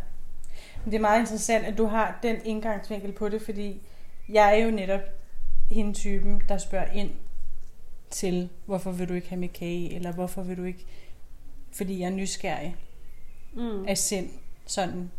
[0.83, 3.81] Men det er meget interessant, at du har den indgangsvinkel på det, fordi
[4.29, 5.01] jeg er jo netop
[5.71, 7.09] hende typen, der spørger ind
[8.09, 10.86] til, hvorfor vil du ikke have med kage, eller hvorfor vil du ikke,
[11.75, 12.75] fordi jeg er nysgerrig
[13.53, 13.86] Mm.
[13.88, 14.29] af sind,
[14.65, 15.12] sådan.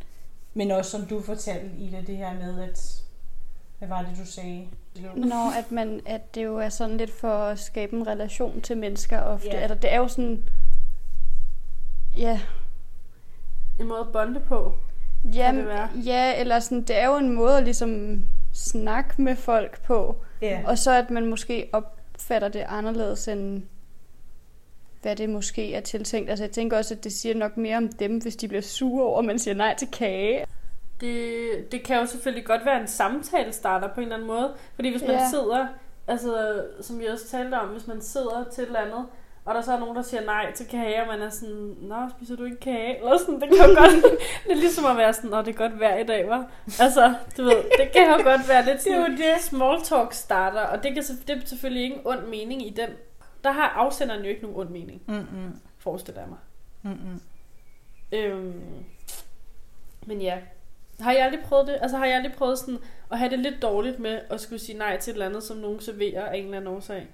[0.54, 3.02] Men også som du fortalte, Ida, det her med, at,
[3.78, 4.68] hvad var det, du sagde?
[5.16, 8.76] Når at, man, at det jo er sådan lidt for at skabe en relation til
[8.76, 9.48] mennesker ofte.
[9.48, 9.56] Ja.
[9.56, 10.42] Altså, det er jo sådan...
[12.16, 12.40] Ja,
[13.80, 14.72] En måde at bonde på.
[15.34, 15.88] ja, det være?
[16.04, 20.16] ja, eller sådan, det er jo en måde at ligesom snakke med folk på.
[20.42, 20.62] Ja.
[20.66, 23.62] Og så at man måske opfatter det anderledes end
[25.04, 26.30] hvad det måske er tiltænkt.
[26.30, 29.04] Altså jeg tænker også, at det siger nok mere om dem, hvis de bliver sure
[29.04, 30.46] over, at man siger nej til kage.
[31.00, 31.32] Det,
[31.72, 34.52] det kan jo selvfølgelig godt være en samtale starter på en eller anden måde.
[34.74, 35.28] Fordi hvis man Ja.
[35.30, 35.66] sidder,
[36.08, 39.06] altså som vi også talte om, hvis man sidder til et eller andet,
[39.44, 41.96] og der så er nogen, der siger nej til kage, og man er sådan, nå,
[42.16, 42.98] spiser du ikke kage?
[42.98, 43.90] Eller sådan, det kan jo godt,
[44.46, 46.50] det er ligesom at være sådan, nå, det er godt vejr i dag, var.
[46.80, 49.40] Altså, du ved, det kan jo godt være lidt Det er jo sådan, det.
[49.42, 52.88] small talk starter, og det, kan, det er selvfølgelig ikke en ond mening i den.
[53.44, 55.60] Der har afsenderen jo ikke nogen ond mening, Mm-mm.
[55.78, 56.38] forestiller jeg mig.
[56.82, 57.20] Mm-mm.
[58.12, 58.84] Øhm,
[60.06, 60.38] men ja,
[61.00, 61.78] har jeg aldrig prøvet det?
[61.80, 62.78] Altså har jeg aldrig prøvet sådan
[63.10, 65.56] at have det lidt dårligt med at skulle sige nej til et eller andet, som
[65.56, 67.06] nogen serverer af en eller anden årsag?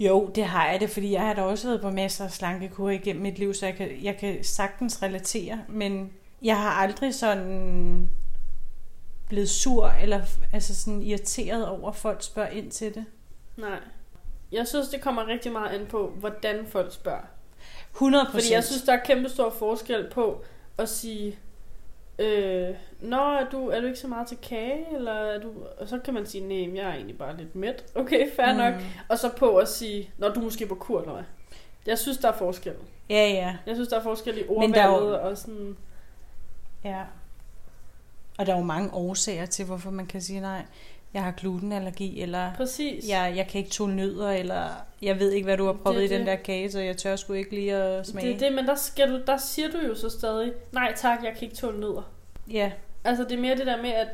[0.00, 2.90] Jo, det har jeg det, fordi jeg har da også været på masser af slankekurer
[2.92, 8.08] igennem mit liv, så jeg kan, jeg kan sagtens relatere, men jeg har aldrig sådan
[9.28, 10.20] blevet sur eller
[10.52, 13.04] altså sådan irriteret over, at folk spørger ind til det.
[13.56, 13.78] Nej.
[14.52, 17.20] Jeg synes, det kommer rigtig meget an på, hvordan folk spørger.
[17.92, 20.44] 100 Fordi jeg synes, der er kæmpe stor forskel på
[20.78, 21.38] at sige,
[22.18, 22.68] øh,
[23.00, 24.86] Nå, er du, er du ikke så meget til kage?
[24.96, 25.52] Eller er du...
[25.78, 27.84] Og så kan man sige, nej, jeg er egentlig bare lidt mæt.
[27.94, 28.58] Okay, fair mm.
[28.58, 28.74] nok.
[29.08, 31.24] Og så på at sige, når du er måske på kur, eller hvad?
[31.86, 32.74] Jeg synes, der er forskel.
[33.10, 35.76] Ja, ja, Jeg synes, der er forskel i er jo- ordvalget og sådan...
[36.84, 37.02] ja.
[38.38, 40.62] Og der er jo mange årsager til, hvorfor man kan sige nej.
[41.14, 43.08] Jeg har glutenallergi, eller Præcis.
[43.08, 44.64] jeg, jeg kan ikke tåle nødder, eller
[45.02, 46.26] jeg ved ikke, hvad du har proppet Det i den det.
[46.26, 48.26] der kage, så jeg tør sgu ikke lige at smage.
[48.26, 51.18] Det er det, men der, skal du, der siger du jo så stadig, nej tak,
[51.24, 52.02] jeg kan ikke tåle nødder.
[52.50, 52.72] Ja,
[53.04, 54.08] Altså det er mere det der med, at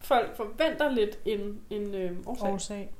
[0.00, 2.90] folk forventer lidt en, en øh, årsag årsag.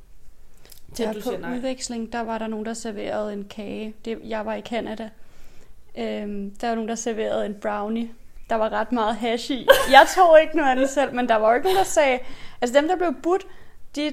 [0.95, 1.57] til, Der du på siger nej.
[1.57, 3.95] udveksling, der var der nogen, der serverede en kage.
[4.05, 5.11] Det, jeg var i Canada.
[5.99, 8.09] Øhm, der var nogen, der serverede en brownie.
[8.51, 9.69] Der var ret meget hash i.
[9.91, 12.19] Jeg tog ikke noget af det selv, men der var jo ikke nogen, der sagde...
[12.61, 13.47] Altså dem, der blev budt,
[13.97, 14.11] de,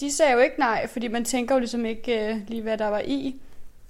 [0.00, 2.88] de sagde jo ikke nej, fordi man tænker jo ligesom ikke øh, lige, hvad der
[2.88, 3.34] var i.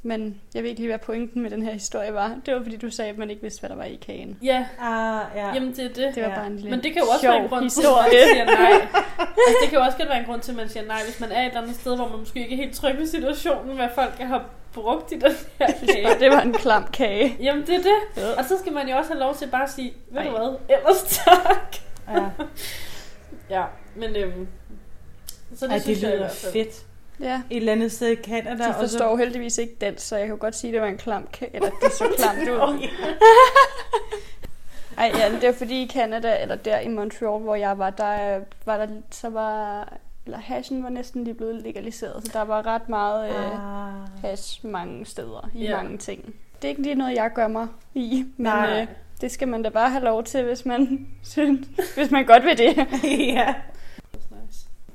[0.03, 2.37] Men jeg ved ikke lige, hvad pointen med den her historie var.
[2.47, 4.39] Det var, fordi du sagde, at man ikke vidste, hvad der var i kagen.
[4.43, 5.55] Ja, Ah, ja.
[5.55, 6.15] jamen det er det.
[6.15, 6.35] Det var Ja.
[6.35, 8.11] bare en lille Men det kan jo også være en grund til, at historie.
[8.13, 8.71] man siger nej.
[9.47, 11.21] Altså, det kan jo også godt være en grund til, at man siger nej, hvis
[11.21, 13.77] man er et eller andet sted, hvor man måske ikke er helt tryg ved situationen,
[13.77, 16.07] hvad folk har brugt i den her kage.
[16.15, 17.37] Og det var en klam kage.
[17.41, 18.23] Jamen, det er det.
[18.23, 18.39] Ja.
[18.39, 20.57] Og så skal man jo også have lov til bare at sige, ved du hvad,
[20.79, 21.77] ellers tak.
[22.09, 22.25] ja.
[23.51, 23.65] Ja,
[23.97, 24.49] men øhm,
[25.57, 26.53] så det Ej, synes det jeg lyder fald.
[26.53, 26.85] fedt.
[27.21, 28.65] Ja, Et eller andet sted i Canada.
[28.65, 30.89] de og så- forstår heldigvis ikke dansk, så jeg kan godt sige, at det var
[30.89, 31.51] en klam kage.
[31.57, 32.89] Eller det så klamt ud.
[34.99, 38.41] Ej, ja, det er fordi i Canada, eller der i Montreal, hvor jeg var, der
[38.67, 39.93] var der, så var,
[40.29, 43.59] eller hashen var næsten lige blevet legaliseret, så der var ret meget øh,
[43.95, 44.09] Ah.
[44.23, 45.77] hash mange steder i Ja.
[45.83, 46.35] mange ting.
[46.63, 48.81] Det er ikke lige noget, jeg gør mig i, men Nej.
[48.81, 48.87] øh,
[49.21, 52.59] det skal man da bare have lov til, hvis man synes, hvis man godt vil
[52.59, 52.87] det.
[53.37, 53.55] ja.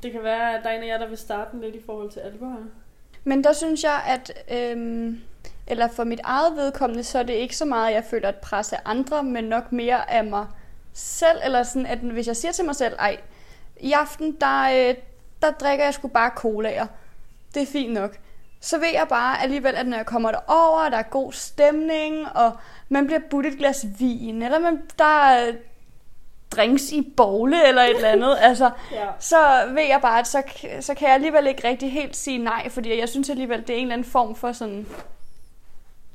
[0.04, 1.82] Det kan være, at der er en af jer, der vil starte den lidt i
[1.86, 2.64] forhold til alkohol.
[3.24, 5.22] Men der synes jeg, at øhm,
[5.68, 8.36] eller for mit eget vedkommende, så er det ikke så meget, at jeg føler et
[8.36, 10.46] pres af andre, men nok mere af mig
[10.94, 13.18] selv, eller sådan, at hvis jeg siger til mig selv, ej,
[13.80, 14.96] i aften, der, øh,
[15.48, 16.88] der drikker jeg sgu bare colaer.
[17.54, 18.18] Det er fint nok.
[18.62, 22.52] Så ved jeg bare alligevel, at når jeg kommer derover, der er god stemning, og
[22.90, 25.52] man bliver budt et glas vin, eller man, der er
[26.52, 28.38] drinks i bogle eller et eller andet.
[28.50, 29.08] Altså, Ja.
[29.20, 29.38] så
[29.74, 30.44] ved jeg bare, at så,
[30.80, 33.74] så kan jeg alligevel ikke rigtig helt sige nej, fordi jeg synes alligevel, det er
[33.78, 34.88] en eller anden form for sådan...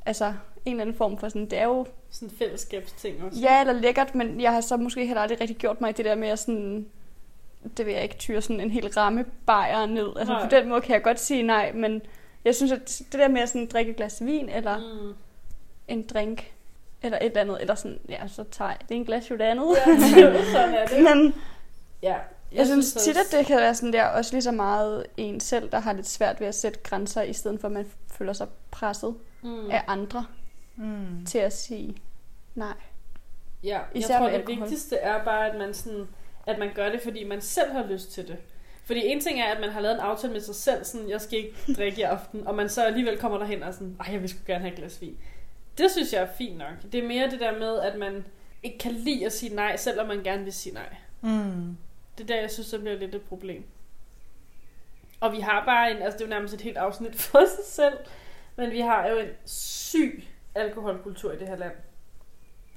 [0.06, 0.24] Altså,
[0.64, 1.50] en eller anden form for sådan...
[1.50, 3.40] Det er jo Sådan fællesskabsting også.
[3.40, 6.14] ja eller lækkert, men jeg har så måske heller aldrig rigtig gjort mig det der
[6.14, 6.86] med at sådan...
[7.76, 10.08] Det vil jeg ikke tyre sådan en hel ramme bajer ned.
[10.18, 10.42] Altså Nej.
[10.44, 12.02] på den måde kan jeg godt sige nej, men
[12.44, 15.14] jeg synes, at det der med at sådan drikke et glas vin, eller Mm.
[15.88, 16.52] en drink,
[17.02, 19.36] eller et eller andet, eller sådan, ja, så tager jeg det er en glas jo
[19.36, 19.76] det andet.
[19.76, 19.84] Ja,
[20.52, 21.02] sådan er det.
[21.02, 21.34] men
[22.02, 22.08] Ja.
[22.12, 25.06] Jeg, jeg synes tit, også- at det kan være sådan der, også lige så meget
[25.16, 27.86] en selv, der har lidt svært ved at sætte grænser, i stedet for at man
[28.12, 29.70] føler sig presset Mm.
[29.70, 30.26] af andre
[30.76, 31.26] Mm.
[31.26, 31.96] til at sige
[32.54, 32.72] nej.
[33.64, 34.60] Ja, jeg Især tror, med det alkohol.
[34.60, 36.08] vigtigste er bare, at man, sådan,
[36.48, 38.36] at man gør det, fordi man selv har lyst til det.
[38.84, 41.20] Fordi en ting er, at man har lavet en aftale med sig selv, sådan, jeg
[41.20, 44.20] skal ikke drikke i aften, og man så alligevel kommer derhen og sådan, ej, jeg
[44.20, 45.18] vil sgu gerne have et glas vin.
[45.78, 46.92] Det synes jeg er fint nok.
[46.92, 48.24] Det er mere det der med, at man
[48.62, 50.96] ikke kan lide at sige nej, selvom man gerne vil sige nej.
[51.20, 51.76] Mm.
[52.18, 53.64] Det er der, jeg synes, det bliver lidt et problem.
[55.20, 57.64] Og vi har bare en, altså det er jo nærmest et helt afsnit for sig
[57.64, 57.98] selv,
[58.56, 61.72] men vi har jo en syg alkoholkultur i det her land.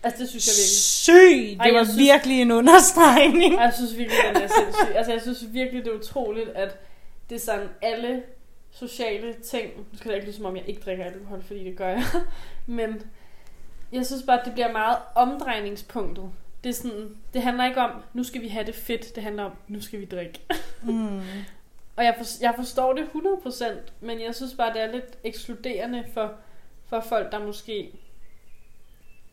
[0.04, 0.78] Altså det synes jeg virkelig.
[0.80, 1.58] Syg!
[1.60, 3.54] Ej, Det jeg var synes- virkelig en understregning.
[3.54, 4.96] Jeg synes virkelig, den er sindssyg.
[4.96, 6.80] Altså, jeg synes virkelig, det er utroligt, at
[7.30, 8.24] det er sådan alle
[8.72, 9.68] sociale ting.
[9.92, 12.04] Nu skal det ikke lyde som om, jeg ikke drikker alkohol, fordi det gør jeg.
[12.66, 13.02] Men
[13.92, 16.30] jeg synes bare, at det bliver meget omdrejningspunktet.
[16.64, 19.16] Det, er sådan, det handler ikke om, nu skal vi have det fedt.
[19.16, 20.40] Det handler om, nu skal vi drikke.
[20.84, 21.22] Mm.
[21.98, 23.66] Og jeg, for, jeg forstår det 100%,
[24.02, 26.32] men jeg synes bare, det er lidt ekskluderende for,
[26.90, 27.92] for folk, der måske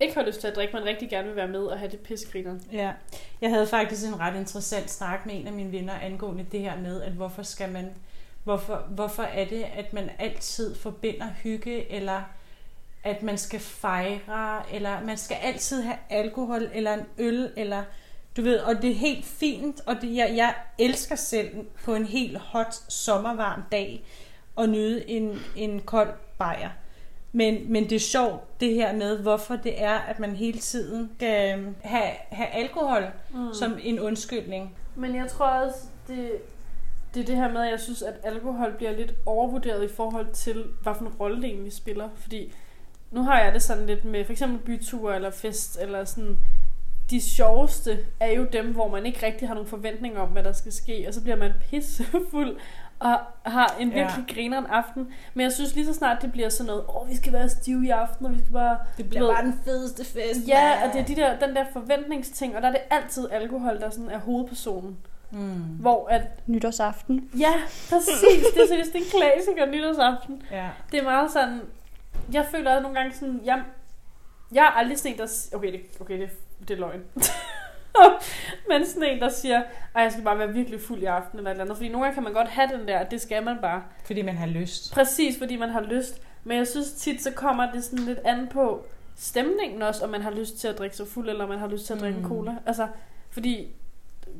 [0.00, 2.00] ikke har lyst til at drikke, men rigtig gerne vil være med og have det
[2.00, 2.58] pissegriner.
[2.72, 2.92] Ja,
[3.40, 6.78] jeg havde faktisk en ret interessant snak med en af mine venner angående det her
[6.80, 7.90] med, at hvorfor skal man,
[8.44, 12.22] hvorfor, hvorfor er det, at man altid forbinder hygge, eller
[13.04, 17.82] at man skal fejre, eller man skal altid have alkohol, eller en øl, eller
[18.36, 22.04] du ved, og det er helt fint, og det, jeg, jeg elsker selv på en
[22.04, 24.04] helt hot, sommervarm dag
[24.58, 26.70] at nyde en, en kold bajer.
[27.38, 31.10] Men, men det er sjovt, det her med, hvorfor det er, at man hele tiden
[31.16, 33.02] skal øhm, have, have alkohol
[33.34, 33.54] mm.
[33.54, 34.76] som en undskyldning.
[34.96, 36.30] Men jeg tror også, det,
[37.14, 40.32] det er det her med, at jeg synes, at alkohol bliver lidt overvurderet i forhold
[40.32, 42.08] til, hvad for en rolle det egentlig spiller.
[42.14, 42.52] Fordi
[43.10, 46.38] nu har jeg det sådan lidt med for eksempel byture eller fest, eller sådan,
[47.10, 50.52] de sjoveste er jo dem, hvor man ikke rigtig har nogen forventninger om, hvad der
[50.52, 52.56] skal ske, og så bliver man pissefuld
[52.98, 54.34] og har en virkelig ja.
[54.34, 55.08] grineren aften.
[55.34, 57.48] Men jeg synes lige så snart det bliver sådan noget, åh, oh, vi skal være
[57.48, 58.78] stive i aften, og vi skal bare...
[58.96, 60.48] Det bliver bare den fedeste fest.
[60.48, 63.80] Ja, og det er de der, den der forventningsting, og der er det altid alkohol,
[63.80, 64.96] der sådan er hovedpersonen.
[65.30, 65.62] Mm.
[65.80, 67.30] Hvor at Nytårsaften.
[67.38, 67.52] Ja,
[67.90, 68.46] præcis.
[68.54, 70.42] Det er seriøst en klassiker nytårsaften.
[70.50, 70.68] Ja.
[70.92, 71.60] Det er meget sådan...
[72.32, 73.40] Jeg føler også nogle gange sådan...
[73.44, 73.62] Jeg,
[74.52, 75.56] jeg har aldrig set der...
[75.56, 76.30] Okay, det, okay det,
[76.68, 77.00] det er løgn.
[78.68, 79.62] Men sådan en, der siger,
[79.94, 81.76] at jeg skal bare være virkelig fuld i aften eller et eller andet.
[81.76, 83.82] Fordi nogle gange kan man godt have den der, at det skal man bare.
[84.04, 84.92] Fordi man har lyst.
[84.92, 86.22] Præcis, fordi man har lyst.
[86.44, 90.22] Men jeg synes tit, så kommer det sådan lidt an på stemningen også, om man
[90.22, 92.18] har lyst til at drikke sig fuld, eller om man har lyst til at drikke
[92.18, 92.24] mm.
[92.24, 92.56] en cola.
[92.66, 92.88] Altså,
[93.30, 93.68] fordi,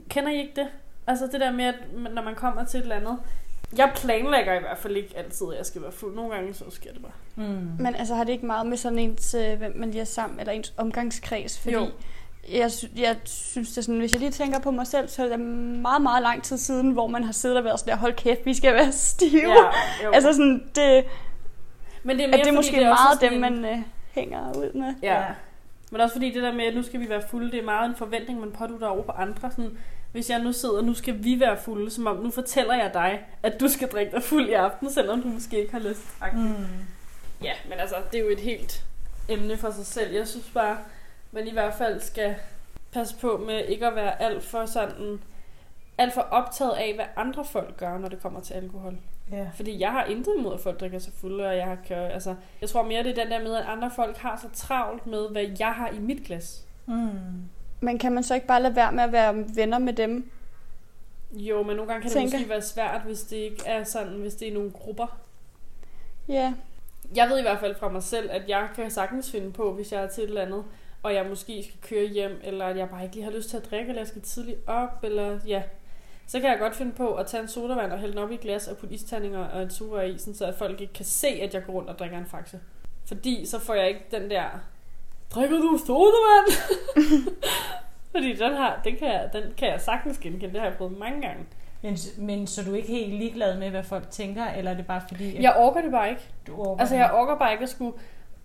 [0.09, 0.69] kender I ikke det?
[1.07, 1.75] Altså det der med, at
[2.15, 3.19] når man kommer til et eller andet,
[3.77, 6.15] jeg planlægger i hvert fald ikke altid, at jeg skal være fuld.
[6.15, 7.13] Nogle gange så sker det bare.
[7.37, 7.71] Mm.
[7.79, 10.41] Men altså har det ikke meget med sådan ens, øh, hvem man lige er sammen,
[10.41, 11.59] eller ens omgangskreds?
[11.59, 11.89] Fordi Jo.
[12.53, 15.29] Jeg, jeg synes, det er sådan, hvis jeg lige tænker på mig selv, så er
[15.29, 18.15] det meget, meget lang tid siden, hvor man har siddet og været sådan der, hold
[18.15, 19.53] kæft, vi skal være stive.
[20.05, 20.11] jo.
[20.15, 21.05] Altså sådan, det,
[22.03, 23.65] Men det er, at mere, det er måske det er også meget sådan dem, man
[23.65, 23.83] øh,
[24.13, 24.95] hænger ud med.
[25.03, 25.15] Ja.
[25.15, 25.25] Ja.
[25.91, 27.89] Men også fordi det der med, at nu skal vi være fulde, det er meget
[27.89, 29.51] en forventning, man pådutter over på andre.
[29.51, 29.79] Sådan,
[30.13, 33.21] hvis jeg nu sidder, nu skal vi være fulde, som om nu fortæller jeg dig,
[33.43, 36.03] at du skal drikke dig fuld i aften, selvom du måske ikke har lyst.
[36.33, 36.55] Mm.
[37.43, 38.85] Ja, men altså, det er jo et helt
[39.29, 40.15] emne for sig selv.
[40.15, 40.77] Jeg synes bare,
[41.33, 42.35] man i hvert fald skal
[42.93, 45.21] passe på med ikke at være alt for sådan
[45.99, 48.97] alt for optaget af, hvad andre folk gør, når det kommer til alkohol.
[49.33, 49.47] Ja.
[49.55, 52.35] Fordi jeg har intet imod, at folk drikker sig fulde, og jeg har kørt, altså,
[52.61, 55.29] jeg tror mere, det er den der med, at andre folk har så travlt med,
[55.31, 56.65] hvad jeg har i mit glas.
[56.87, 57.09] Mm.
[57.81, 60.31] Men kan man så ikke bare lade være med at være venner med dem?
[61.33, 62.39] Jo, men nogle gange kan det Tænker.
[62.39, 65.19] måske være svært, hvis det ikke er sådan, hvis det er nogle grupper.
[66.29, 66.55] Ja,
[67.15, 69.93] Jeg ved i hvert fald fra mig selv, at jeg kan sagtens finde på, hvis
[69.93, 70.65] jeg er til et eller andet,
[71.03, 73.57] og jeg måske skal køre hjem, eller at jeg bare ikke lige har lyst til
[73.57, 75.63] at drikke, eller jeg skal tidligt op, eller ja.
[76.27, 78.35] Så kan jeg godt finde på at tage en sodavand og hælde den op i
[78.35, 81.05] et glas og putte isterninger og en sugerør i, sådan så at folk ikke kan
[81.05, 82.61] se, at jeg går rundt og drikker en faxe.
[83.07, 84.45] Fordi så får jeg ikke den der,
[85.31, 86.53] drikker du sodavand?
[88.13, 90.99] Fordi den, har, den, kan jeg, den kan jeg sagtens genkende, det har jeg prøvet
[90.99, 91.45] mange gange.
[91.83, 94.87] Men, men så er du ikke helt ligeglad med, hvad folk tænker, eller er det
[94.87, 96.23] bare fordi, at Jeg orker det bare ikke.
[96.47, 97.93] du overgår Altså jeg orker bare ikke at skulle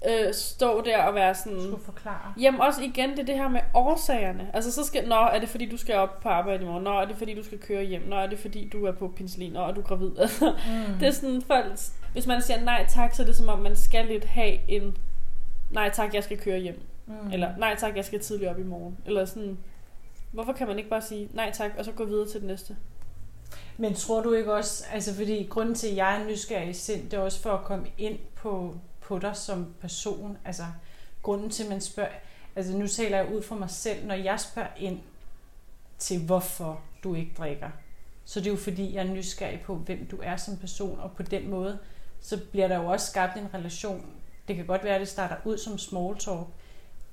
[0.09, 1.61] øh, stå der og være sådan...
[1.61, 2.33] skulle forklare?
[2.39, 4.49] Jamen også igen, det er det her med årsagerne.
[4.53, 6.83] Altså så skal, nå, er det fordi du skal op på arbejde i morgen?
[6.83, 8.01] Nå, er det fordi du skal køre hjem?
[8.07, 9.51] Nå, er det fordi du er på penicillin?
[9.51, 10.11] Nå, er du gravid?
[10.21, 10.99] Altså, Mm.
[10.99, 11.65] det er sådan folk,
[12.13, 14.97] hvis man siger nej tak, så er det som om man skal lidt have en,
[15.69, 16.81] nej tak, jeg skal køre hjem.
[17.07, 17.31] mm.
[17.31, 18.97] Eller nej tak, jeg skal tidligt op i morgen.
[19.05, 19.57] Eller sådan,
[20.31, 22.75] hvorfor kan man ikke bare sige nej tak, og så gå videre til det næste?
[23.77, 27.13] Men tror du ikke også, altså fordi grunden til, at jeg er nysgerrig sind, det
[27.13, 30.37] er også for at komme ind på, på dig som person.
[30.45, 30.63] Altså
[31.21, 32.09] grunden til, at man spørger,
[32.55, 34.99] altså nu taler jeg ud fra mig selv, når jeg spørger ind
[35.97, 37.69] til, hvorfor du ikke drikker,
[38.25, 41.11] så det er jo fordi, jeg er nysgerrig på, hvem du er som person, og
[41.11, 41.79] på den måde,
[42.21, 44.05] så bliver der jo også skabt en relation.
[44.47, 46.47] Det kan godt være, at det starter ud som small talk,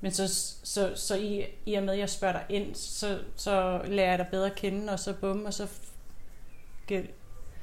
[0.00, 0.28] men så,
[0.62, 4.18] så, så i, i og med, at jeg spørger dig ind, så, så lærer jeg
[4.18, 5.68] dig bedre at kende, og så bum, og så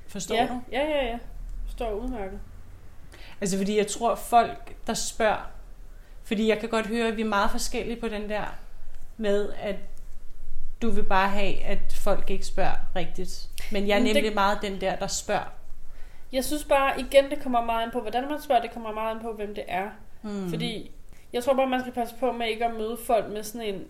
[0.08, 0.62] Forstår ja, du?
[0.72, 1.20] ja, ja, ja.
[1.66, 2.40] Forstår udmærket.
[3.42, 5.50] Altså fordi jeg tror folk, der spørger,
[6.24, 8.44] fordi jeg kan godt høre, at vi er meget forskellige på den der
[9.18, 9.76] med, at
[10.82, 13.50] du vil bare have, at folk ikke spørger rigtigt.
[13.72, 15.52] Men jeg er Men det- nemlig meget den der, der spørger.
[16.32, 19.16] Jeg synes bare, igen, det kommer meget an på, hvordan man spørger, det kommer meget
[19.16, 19.90] an på, hvem det er.
[20.22, 20.50] Mm.
[20.50, 20.92] Fordi
[21.34, 23.84] jeg tror bare, man skal passe på med ikke at møde folk med sådan en,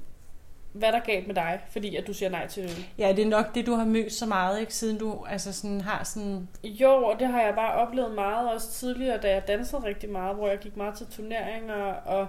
[0.73, 2.86] hvad er der galt med dig, fordi at du siger nej til øl.
[2.97, 4.73] Ja, det er nok det, du har mødt så meget, ikke?
[4.73, 6.47] Siden du altså sådan, har sådan...
[6.63, 10.36] Jo, og det har jeg bare oplevet meget også tidligere, da jeg dansede rigtig meget,
[10.36, 12.27] hvor jeg gik meget til turneringer, og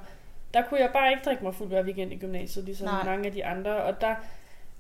[0.55, 3.05] der kunne jeg bare ikke drikke mig fuld hver weekend i gymnasiet, ligesom Nej.
[3.05, 3.77] Mange af de andre.
[3.77, 4.14] Og der,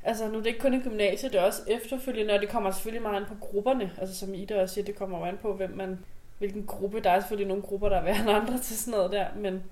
[0.02, 2.70] altså nu er det ikke kun i gymnasiet, det er også efterfølgende, og det kommer
[2.70, 3.90] selvfølgelig meget an på grupperne.
[3.98, 5.98] Altså som Ida også siger, det kommer an på, hvem man,
[6.38, 7.00] hvilken gruppe.
[7.00, 9.62] Der er selvfølgelig nogle grupper, der er værre end andre til sådan noget der, men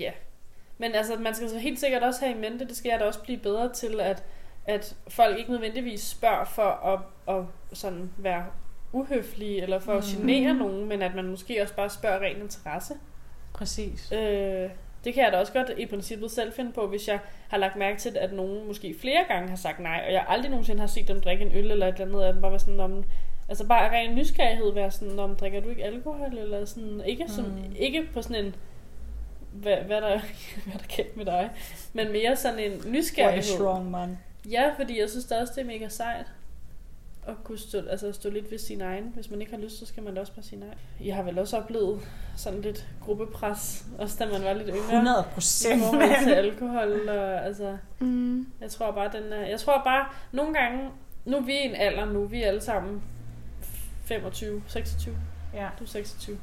[0.00, 0.10] ja.
[0.78, 3.04] Men altså, man skal så helt sikkert også have i mente, det skal jeg da
[3.04, 4.24] også blive bedre til, at,
[4.66, 7.00] at folk ikke nødvendigvis spørger for at,
[7.36, 7.42] at
[7.78, 8.44] sådan være
[8.92, 10.26] uhøflige, eller for at Mm.
[10.26, 12.94] genere nogen, men at man måske også bare spørger ren interesse.
[13.54, 14.12] Præcis.
[14.12, 14.70] Øh,
[15.04, 17.76] det kan jeg da også godt i princippet selv finde på, hvis jeg har lagt
[17.76, 20.86] mærke til, at nogen måske flere gange har sagt nej, og jeg aldrig nogensinde har
[20.86, 23.04] set dem drikke en øl eller et eller andet, og bare være sådan om,
[23.48, 27.44] altså bare ren nysgerrighed være sådan, om drikker du ikke alkohol, eller sådan, ikke, som,
[27.44, 27.50] Mm.
[27.50, 27.74] mm.
[27.78, 28.54] ikke på sådan en,
[29.62, 30.20] hvad, hvad, der,
[30.64, 31.50] hvad der er galt med dig,
[31.92, 33.42] men mere sådan en What a nysgerrighed.
[33.42, 34.18] strong man.
[34.50, 36.26] Ja, fordi jeg synes også, det er mega sejt
[37.28, 39.12] at kunne stå, altså stå lidt ved sin egen.
[39.14, 40.68] Hvis man ikke har lyst, så skal man da også bare sige nej.
[41.04, 42.00] Jeg har vel også oplevet
[42.36, 44.80] sådan lidt gruppepres, også da man var lidt yngre.
[44.84, 48.46] 100 I procent, forhold til alkohol, og altså, Mm.
[48.60, 50.88] jeg tror bare, den er, jeg tror bare, nogle gange,
[51.24, 53.02] nu er vi i en alder nu, vi er alle sammen
[54.04, 55.16] 25, 26,
[55.54, 56.38] Ja, du er 26.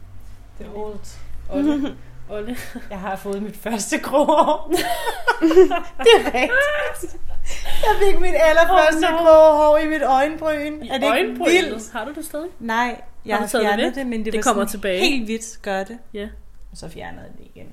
[0.57, 0.99] det er old.
[1.49, 1.95] Olle,
[2.29, 2.57] Olle.
[2.89, 4.71] Jeg har fået mit første grå hår.
[6.03, 7.17] det er rigtigt.
[7.57, 9.31] Jeg fik mit allerførste Oh, oh, no.
[9.31, 10.83] grå hår i mit øjenbryn.
[10.83, 11.51] I er det ikke øjenbrynet.
[11.65, 11.91] vildt?
[11.93, 12.47] Har du det stadig?
[12.59, 13.95] Nej, jeg Har har det fjernet væk?
[13.95, 14.99] det, men det, Det kommer tilbage.
[14.99, 15.97] helt hvidt, gør det.
[16.13, 16.27] Ja.
[16.71, 17.67] Og så fjernede det igen.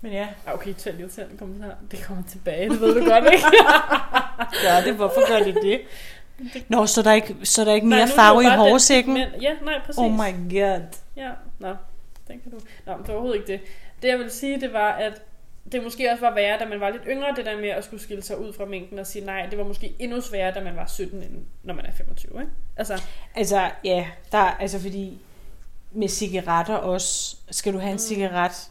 [0.00, 0.26] Men ja.
[0.46, 1.74] Okay, tæt irriterende kommentar.
[1.90, 3.44] Det kommer tilbage, det ved du godt, ikke?
[4.64, 5.80] Gør det, hvorfor gør det det?
[6.68, 8.50] Nå, så er der ikke, så er der ikke Nej, mere er det farve jo
[8.50, 9.14] i hårsækken?
[9.14, 9.98] Men, ja, nej, præcis.
[9.98, 10.80] Oh my god.
[11.16, 11.74] Ja, nå,
[12.28, 12.60] den kan du.
[12.86, 13.60] Nå, men det var overhovedet ikke det.
[14.02, 15.22] Det jeg vil sige, det var, at
[15.72, 18.02] det måske også var værre, da man var lidt yngre, det der med at skulle
[18.02, 19.46] skille sig ud fra mængden og sige nej.
[19.50, 22.52] Det var måske endnu sværere, da man var 17, end når man er 25, ikke?
[22.76, 23.02] Altså,
[23.34, 25.18] Altså, ja, der, altså fordi
[25.92, 27.98] med cigaretter også, skal du have en Mm.
[27.98, 28.70] cigaret,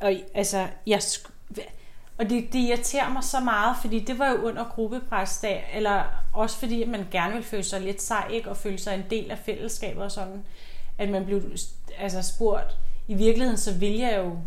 [0.00, 1.00] og altså, jeg,
[2.18, 6.04] og det, det irriterer mig så meget, fordi det var jo under gruppepres, da, eller
[6.34, 9.04] også fordi, at man gerne vil føle sig lidt sej, ikke, og føle sig en
[9.10, 10.44] del af fællesskabet og sådan,
[10.98, 11.42] at man blev
[12.00, 12.76] altså, spurgt.
[13.08, 14.38] I virkeligheden, så ville jeg jo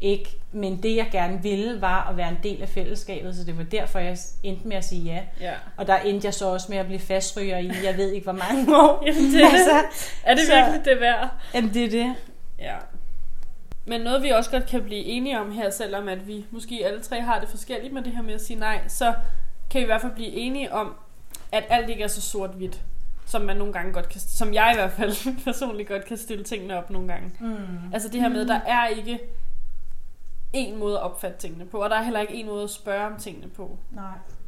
[0.00, 3.58] ikke, men det jeg gerne ville, var at være en del af fællesskabet, så det
[3.58, 5.20] var derfor, jeg endte med at sige ja.
[5.40, 5.52] ja.
[5.76, 8.32] Og der endte jeg så også med at blive fastryger i, jeg ved ikke hvor
[8.32, 9.02] mange år.
[9.06, 9.54] Jamen, det er det.
[9.54, 9.82] altså,
[10.24, 11.28] Er det så- virkelig det værd?
[11.54, 12.14] jamen, det er det.
[12.58, 12.76] Ja.
[13.84, 17.00] Men noget vi også godt kan blive enige om her, selvom at vi måske alle
[17.02, 19.14] tre har det forskelligt med det her med at sige nej, så
[19.70, 20.94] kan vi i hvert fald blive enige om,
[21.52, 22.80] at alt ikke er så sort-hvidt,
[23.26, 26.44] som man nogle gange godt kan, som jeg i hvert fald personligt godt kan stille
[26.44, 27.30] tingene op nogle gange.
[27.40, 27.92] Mm.
[27.92, 29.20] Altså det her med, der er ikke
[30.52, 33.06] en måde at opfatte tingene på, og der er heller ikke en måde at spørge
[33.06, 33.78] om tingene på.
[33.90, 34.04] Nej.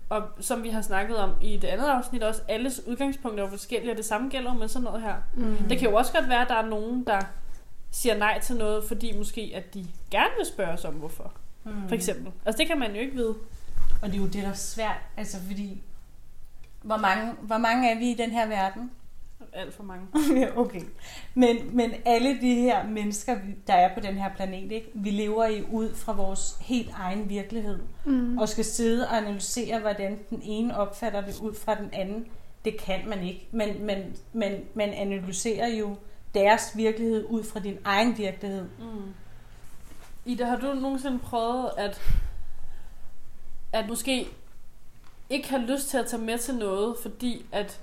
[0.09, 3.91] Og som vi har snakket om i det andet afsnit også, alles udgangspunkter er forskellige,
[3.91, 5.15] og det samme gælder med sådan noget her.
[5.35, 5.57] Mm.
[5.69, 7.21] Det kan jo også godt være, at der er nogen, der
[7.91, 11.33] siger nej til noget, fordi måske at de gerne vil spørge os om, hvorfor.
[11.65, 11.89] Mm.
[11.89, 12.33] For eksempel.
[12.45, 13.35] Altså det kan man jo ikke vide.
[14.03, 15.83] Og det er jo det, der er svært, altså fordi,
[16.85, 18.91] hvor mange, hvor mange er vi i den her verden?
[19.53, 20.07] Alt for mange.
[20.57, 20.81] Okay.
[21.35, 24.91] Men, men alle de her mennesker, vi- der er på den her planet, ikke?
[24.95, 27.79] vi lever i ud fra vores helt egen virkelighed.
[28.05, 28.39] Mm.
[28.39, 32.27] Og skal sidde og analysere, hvordan den ene opfatter det ud fra den anden.
[32.65, 33.49] Det kan man ikke.
[33.53, 33.99] Men, men,
[34.33, 35.97] men man analyserer jo
[36.35, 38.65] deres virkelighed ud fra din egen virkelighed.
[38.79, 39.15] Mm.
[40.25, 42.01] Ida, har du nogensinde prøvet at,
[43.73, 44.27] at måske
[45.35, 47.81] ikke have lyst til at tage med til noget, fordi at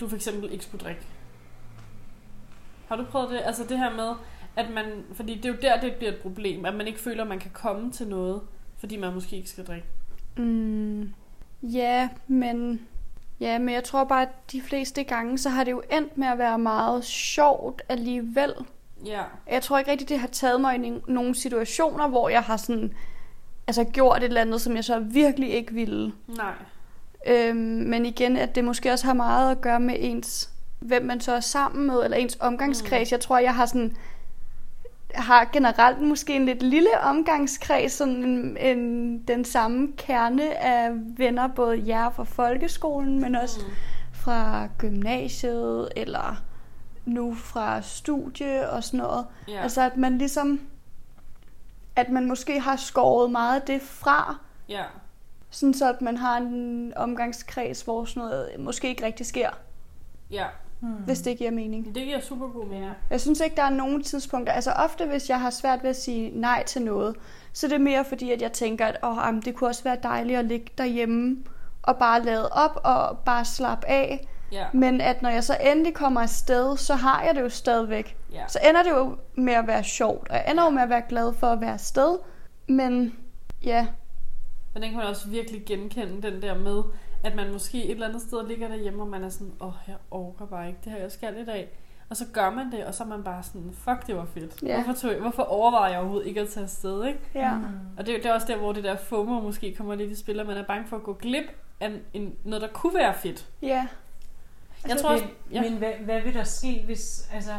[0.00, 1.02] du for eksempel ikke skulle drikke?
[2.88, 3.40] Har du prøvet det?
[3.44, 4.14] Altså det her med,
[4.56, 7.22] at man, fordi det er jo der, det bliver et problem, at man ikke føler,
[7.22, 8.40] at man kan komme til noget,
[8.78, 9.86] fordi man måske ikke skal drikke.
[10.36, 11.12] Mm,
[11.62, 12.86] ja, men
[13.40, 16.26] ja, men jeg tror bare, at de fleste gange, så har det jo endt med
[16.26, 18.54] at være meget sjovt alligevel.
[19.06, 19.22] Ja.
[19.50, 22.94] Jeg tror ikke rigtig, det har taget mig i nogle situationer, hvor jeg har sådan,
[23.66, 26.12] altså gjort et eller andet, som jeg så virkelig ikke ville.
[26.26, 26.54] Nej.
[27.26, 31.20] Øhm, men igen, at det måske også har meget at gøre med ens, hvem man
[31.20, 33.10] så er sammen med, eller ens omgangskreds.
[33.10, 33.14] Mm.
[33.14, 33.96] Jeg tror, jeg har sådan
[35.14, 41.46] har generelt måske en lidt lille omgangskreds, sådan en, en, den samme kerne af venner,
[41.48, 43.72] både jer fra folkeskolen, men også Mm.
[44.12, 46.42] fra gymnasiet, eller
[47.04, 49.26] nu fra studie og sådan noget.
[49.48, 49.62] Ja.
[49.62, 50.60] Altså at man ligesom,
[51.96, 54.36] at man måske har skåret meget af det fra,
[54.68, 54.82] ja.
[55.52, 59.50] Sådan så at man har en omgangskreds, hvor sådan noget måske ikke rigtig sker,
[60.30, 60.44] Ja.
[60.80, 60.92] Hmm.
[60.92, 61.94] hvis det giver mening.
[61.94, 62.90] Det giver super god mening.
[63.10, 65.96] Jeg synes ikke, der er nogen tidspunkter, altså ofte hvis jeg har svært ved at
[65.96, 67.16] sige nej til noget,
[67.52, 69.96] så det er mere fordi, at jeg tænker, at åh, jamen, det kunne også være
[70.02, 71.36] dejligt at ligge derhjemme
[71.82, 74.28] og bare lade op og bare slappe af.
[74.52, 74.66] Ja.
[74.72, 78.16] Men at når jeg så endelig kommer afsted, så har jeg det jo stadigvæk.
[78.32, 78.44] ja.
[78.48, 81.02] Så ender det jo med at være sjovt, og jeg ender jo med at være
[81.08, 82.18] glad for at være afsted.
[82.68, 83.16] Men
[83.64, 83.86] ja,
[84.74, 86.82] Men den kan man også virkelig genkende, den der med,
[87.24, 89.74] at man måske et eller andet sted ligger derhjemme, og man er sådan, åh, oh,
[89.88, 91.68] jeg orker bare ikke, det her jeg skal i dag.
[92.10, 94.62] Og så gør man det, og så er man bare sådan, fuck, det var fedt.
[94.62, 94.74] Ja.
[94.74, 97.20] Hvorfor, tog jeg, hvorfor overvejer jeg overhovedet ikke at tage afsted, ikke?
[97.34, 97.54] ja.
[97.58, 97.64] Mm.
[97.98, 100.14] Og det, er det er også der, hvor det der FOMO måske kommer lidt i
[100.14, 101.44] spil, og man er bange for at gå glip
[101.80, 103.48] af en, noget, der kunne være fedt.
[103.62, 103.86] ja.
[104.88, 105.70] Jeg tror også, Men, ja.
[105.70, 107.52] men hvad, hvad vil der ske, hvis altså,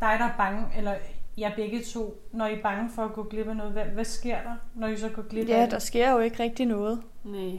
[0.00, 0.94] dig, der er bange, eller
[1.36, 4.04] jeg begge to, når I er bange for at gå glip af noget, hvad, hvad
[4.04, 5.86] sker der, når I så går glip Ja, af der det?
[5.86, 7.02] sker jo ikke rigtig noget.
[7.24, 7.58] Nej.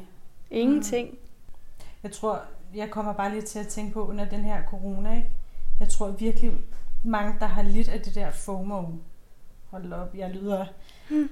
[0.51, 1.17] Ingenting.
[2.03, 2.41] Jeg tror,
[2.75, 5.29] jeg kommer bare lige til at tænke på under den her corona, ikke?
[5.79, 6.51] Jeg tror virkelig
[7.03, 8.83] mange, der har lidt af det der FOMO.
[9.69, 10.65] Hold op, jeg lyder...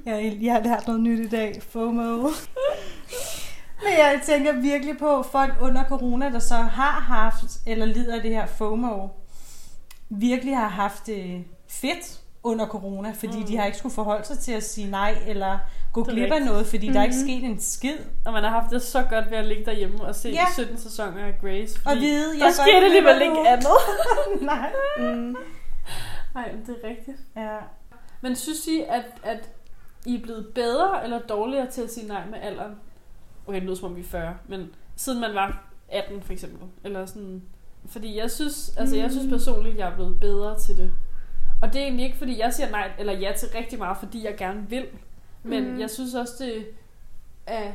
[0.05, 1.61] Jeg, jeg har lært noget nyt i dag.
[1.63, 2.17] FOMO.
[3.83, 8.21] Men jeg tænker virkelig på folk under corona, der så har haft, eller lider af
[8.21, 9.07] det her FOMO,
[10.09, 13.39] virkelig har haft det fedt under corona, fordi Mm.
[13.39, 13.45] mm.
[13.47, 15.57] de har ikke skulle forholde sig til at sige nej, eller
[15.93, 16.93] gå glip af noget, fordi mm.
[16.93, 17.27] der er ikke Mhm.
[17.27, 17.97] sket en skid.
[18.25, 20.45] Og man har haft det så godt ved at ligge derhjemme og se Ja.
[20.53, 21.79] 17 sæsoner af Grace.
[21.85, 23.67] Og vide, der jeg skete alligevel ikke andet.
[24.51, 24.71] Nej.
[24.97, 25.35] Mm.
[26.35, 27.17] Nej, men det er rigtigt.
[27.35, 27.57] Ja.
[28.21, 29.49] Men synes I, at, at
[30.05, 32.71] I er blevet bedre eller dårligere til at sige nej med alderen?
[33.47, 36.67] Okay, det lyder som om vi er 40, men siden man var 18 for eksempel.
[36.83, 37.41] Eller sådan,
[37.85, 40.93] fordi jeg synes, altså jeg synes personligt, jeg er blevet bedre til det.
[41.63, 44.25] Og det er egentlig ikke, fordi jeg siger nej eller ja til rigtig meget, fordi
[44.25, 44.87] jeg gerne vil.
[45.43, 45.79] Men mm.
[45.79, 46.65] jeg synes også, det
[47.45, 47.71] er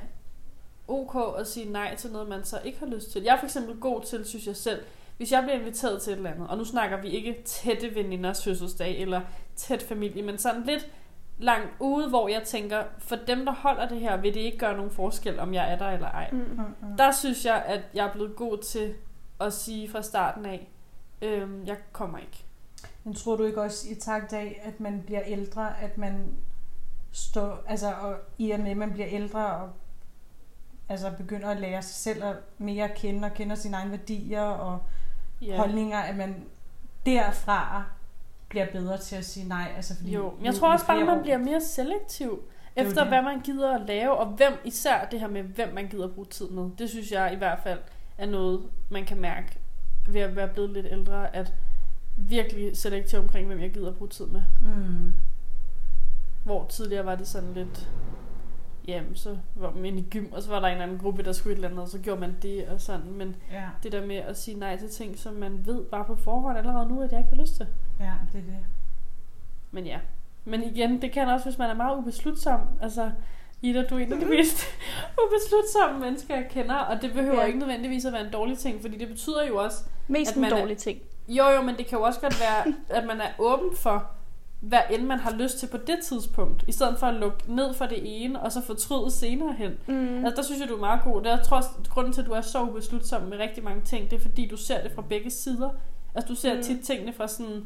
[0.89, 3.23] ok at sige nej til noget, man så ikke har lyst til.
[3.23, 4.81] Jeg er for eksempel god til, synes jeg selv,
[5.17, 8.45] hvis jeg bliver inviteret til et eller andet, og nu snakker vi ikke tætte veninders
[8.45, 9.21] fødselsdag eller
[9.57, 10.89] tæt familie, men sådan lidt
[11.39, 14.77] langt ude, hvor jeg tænker, for dem, der holder det her, vil det ikke gøre
[14.77, 16.31] nogen forskel, om jeg er der eller ej.
[16.33, 16.39] Mm.
[16.39, 16.97] Mm-mm.
[16.99, 18.95] Der synes jeg, at jeg er blevet god til
[19.41, 20.69] at sige fra starten af,
[21.23, 22.48] øhm, jeg kommer ikke.
[23.05, 26.35] Men tror du ikke også i takt af, at man bliver ældre, at man
[27.13, 29.71] står, altså og i og med, at man bliver ældre og
[30.89, 34.43] altså begynder at lære sig selv at mere at kende og kender sine egne værdier
[34.43, 34.79] og
[35.43, 35.57] Ja.
[35.57, 36.45] holdninger, at man
[37.07, 37.85] derfra
[38.49, 39.73] bliver bedre til at sige nej.
[39.77, 42.41] Altså fordi Jo, men jeg tror også bare, at man år- bliver mere selektiv
[42.77, 43.09] er efter, det.
[43.09, 46.15] hvad man gider at lave, og hvem især det her med, hvem man gider at
[46.15, 46.71] bruge tid med.
[46.79, 47.79] Det synes jeg i hvert fald
[48.19, 49.59] er noget, man kan mærke
[50.09, 51.55] ved at være blevet lidt ældre, at
[52.19, 54.43] virkelig selektiv omkring, hvem jeg gider at bruge tid med.
[54.61, 55.13] Mm.
[56.45, 57.89] Hvor tidligere var det sådan lidt,
[58.89, 61.23] jamen så var man inde i gym, og så var der en eller anden gruppe,
[61.23, 63.13] der skulle et eller andet, og så gjorde man det og sådan.
[63.13, 66.15] Men Ja, det der med at sige nej til ting, som man ved bare på
[66.17, 67.67] forhånd allerede nu, at jeg ikke har lyst til.
[68.01, 68.57] ja, det er det.
[69.71, 69.99] Men ja.
[70.45, 72.61] Men igen, det kan også, hvis man er meget ubeslutsom.
[72.81, 73.11] Altså,
[73.63, 74.65] Ida, du er en af de mest
[75.27, 76.75] ubeslutsomme mennesker, jeg kender.
[76.75, 77.47] Og det behøver Ja.
[77.47, 79.85] ikke nødvendigvis at være en dårlig ting, fordi det betyder jo også...
[80.09, 80.99] Mest At en man er- dårlig ting.
[81.29, 84.07] Jo, jo, men det kan jo også godt være, at man er åben for,
[84.61, 86.65] hvad end man har lyst til på det tidspunkt.
[86.67, 89.73] I stedet for at lukke ned for det ene, og så fortryde senere hen.
[89.87, 90.25] Mm.
[90.25, 91.23] Altså, der synes jeg, du er meget god.
[91.23, 93.81] Det er, jeg tror også, grunden til, at du er så ubeslutsom med rigtig mange
[93.83, 95.71] ting, det er, fordi du ser det fra begge sider.
[96.15, 96.63] Altså, du ser Mm.
[96.63, 97.65] tit tingene fra sådan,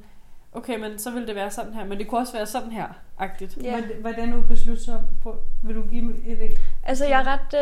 [0.53, 2.87] okay, men så vil det være sådan her, men det kunne også være sådan her,
[3.19, 3.59] agtigt.
[3.63, 3.71] Ja.
[3.71, 5.01] Hvordan- Hvordan ubeslutsom
[5.63, 7.55] vil du give mig et et- Altså, jeg er ret...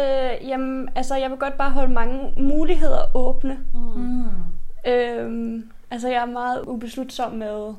[0.43, 3.59] Øh, jamen, altså, jeg vil godt bare holde mange muligheder åbne.
[3.75, 3.81] Mm.
[3.81, 4.25] Mm.
[4.87, 7.75] Øhm, altså, jeg er meget ubeslutsom med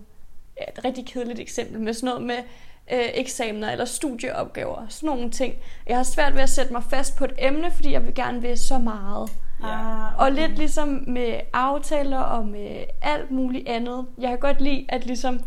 [0.57, 2.37] ja, et rigtig kedeligt eksempel med sådan noget med
[2.91, 4.85] øh, eksamener eller studieopgaver.
[4.89, 5.55] Sådan nogle ting.
[5.87, 8.41] Jeg har svært ved at sætte mig fast på et emne, fordi jeg vil gerne
[8.41, 9.29] vil så meget.
[9.63, 9.67] Ja.
[10.07, 14.05] Ah, Og lidt ligesom med aftaler og med alt muligt andet.
[14.17, 15.39] Jeg kan godt lide at ligesom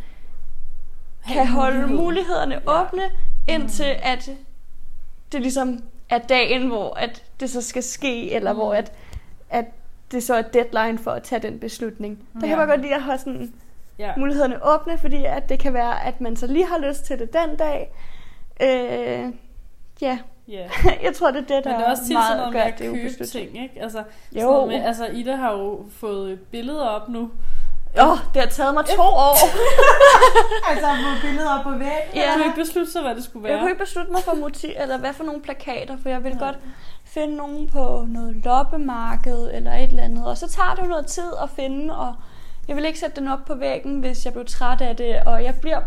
[1.33, 1.97] kan holde mulighed.
[2.05, 2.81] mulighederne Ja.
[2.83, 3.03] åbne,
[3.49, 4.31] indtil at
[5.33, 8.59] det ligesom er dagen, hvor at det så skal ske, eller Mm.
[8.59, 8.93] hvor at,
[9.51, 9.65] at
[10.15, 12.19] det så er deadline for at tage den beslutning.
[12.35, 12.59] Der kan Ja.
[12.59, 13.53] jeg godt lide at holde sådan
[13.99, 14.12] Ja.
[14.17, 17.33] mulighederne åbne, fordi at det kan være, at man så lige har lyst til det
[17.33, 17.93] den dag.
[18.62, 19.33] Øh,
[20.03, 20.69] ja, ja.
[21.05, 22.79] jeg tror, det er det, der Men det er også tit sådan noget med at
[22.79, 23.81] købe ting, ikke?
[23.83, 24.03] Altså,
[24.33, 27.31] sådan Jo, noget med, altså, Ida har jo fået billeder op nu.
[28.01, 29.36] Åh, oh, det har taget mig to år.
[30.70, 32.14] Altså på billeder på væggen.
[32.14, 32.20] Ja.
[32.20, 32.32] Ja.
[32.32, 33.61] Du kan ikke beslutte sig, hvad det skulle Jeg være.
[33.61, 36.59] kunne ikke beslutte mig for motiv, eller hvad for nogle plakater, for jeg vil godt
[37.05, 40.26] finde nogen på noget loppemarked eller et eller andet.
[40.26, 42.14] Og så tager det jo noget tid at finde, og
[42.68, 45.16] jeg vil ikke sætte den op på væggen, hvis jeg bliver træt af det.
[45.26, 45.80] Og jeg bliver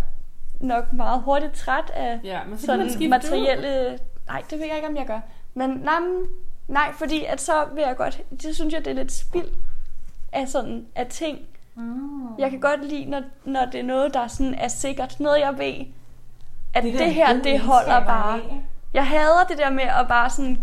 [0.60, 4.00] nok meget hurtigt træt af Ja, men så sådan materielle...
[4.28, 5.20] Nej, det ved jeg ikke, om jeg gør.
[5.54, 6.00] Men nej,
[6.68, 8.22] nej, fordi at så vil jeg godt...
[8.42, 9.48] Det synes jeg, det er lidt spild
[10.34, 11.40] af, sådan, af ting.
[11.78, 12.36] Mm.
[12.38, 15.20] Jeg kan godt lide, når, når det er noget, der sådan er sikkert.
[15.20, 15.86] Noget, jeg ved,
[16.74, 18.42] at det, det her, det holder bare.
[18.94, 20.58] Jeg hader det der med at bare sådan,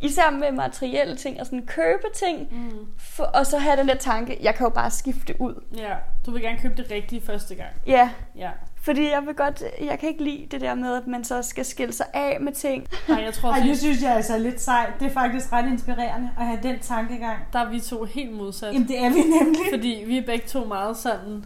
[0.00, 2.86] især med materielle ting, og sådan købe ting, Mm.
[2.98, 5.62] for, og så have den der tanke, jeg kan jo bare skifte ud.
[5.76, 5.94] Ja,
[6.26, 7.68] du vil gerne købe det rigtige første gang.
[7.86, 8.50] Ja, Ja.
[8.82, 11.64] Fordi jeg vil godt, jeg kan ikke lide det der med, at man så skal
[11.64, 12.86] skille sig af med ting.
[13.08, 14.92] Nej, jeg tror Ej, det synes jeg altså er lidt sejt.
[15.00, 17.38] Det er faktisk ret inspirerende at have den tankegang.
[17.52, 18.72] der er vi to helt modsat.
[18.74, 19.60] Jamen, det er vi nemlig.
[19.72, 21.44] Fordi vi er begge to meget sådan...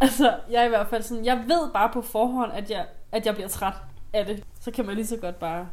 [0.00, 1.24] Altså, jeg er i hvert fald sådan...
[1.24, 3.74] Jeg ved bare på forhånd, at jeg, at jeg bliver træt
[4.12, 4.44] af det.
[4.60, 5.66] Så kan man lige så godt bare...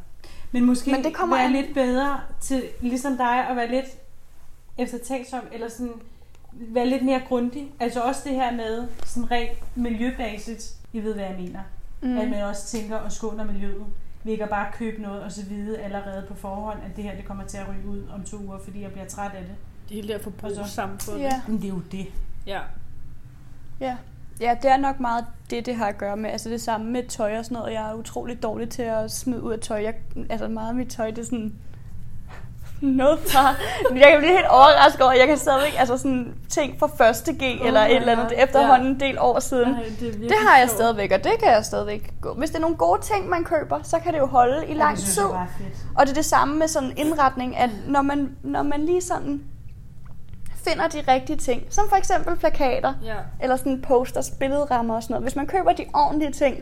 [0.52, 3.86] Men måske Men det kommer være an- lidt bedre til, ligesom dig, at være lidt
[4.78, 5.92] eftertænksom, eller sådan
[6.54, 7.72] være lidt mere grundig.
[7.80, 10.76] Altså også det her med sådan rent miljøbasis.
[10.92, 11.60] I ved, hvad jeg mener.
[12.02, 12.18] Mm.
[12.18, 13.84] At man også tænker og skåner miljøet.
[14.24, 17.24] Vi ikke bare købe noget og så vide allerede på forhånd, at det her det
[17.24, 19.54] kommer til at ryge ud om to uger, fordi jeg bliver træt af det.
[19.88, 21.18] Det hele der forbrugssamfund.
[21.18, 21.40] Ja.
[21.48, 22.06] Men det er jo det.
[22.46, 22.60] ja.
[23.80, 23.96] Ja.
[24.40, 26.30] ja, det er nok meget det, det har at gøre med.
[26.30, 27.72] Altså det samme med tøj og sådan noget.
[27.72, 29.82] Jeg er utrolig dårlig til at smide ud af tøj.
[29.82, 29.94] Jeg,
[30.30, 31.54] altså meget af mit tøj, det er sådan
[33.02, 33.54] noget fra...
[33.94, 35.74] Jeg kan blive helt overrasket over, at jeg kan stadigvæk...
[35.78, 38.36] Altså sådan ting fra første G oh eller et eller andet God.
[38.44, 39.74] efterhånden en del år siden.
[39.74, 42.34] Ej, det, Det har jeg stadigvæk, og det kan jeg stadigvæk gå.
[42.34, 44.98] Hvis det er nogle gode ting, man køber, så kan det jo holde i lang
[44.98, 45.22] tid.
[45.96, 49.42] Og det er det samme med sådan indretning, at når man, når man lige sådan
[50.64, 53.14] finder de rigtige ting, som for eksempel plakater, Ja.
[53.42, 55.24] eller sådan posters, billedrammer og sådan noget.
[55.24, 56.56] Hvis man køber de ordentlige ting,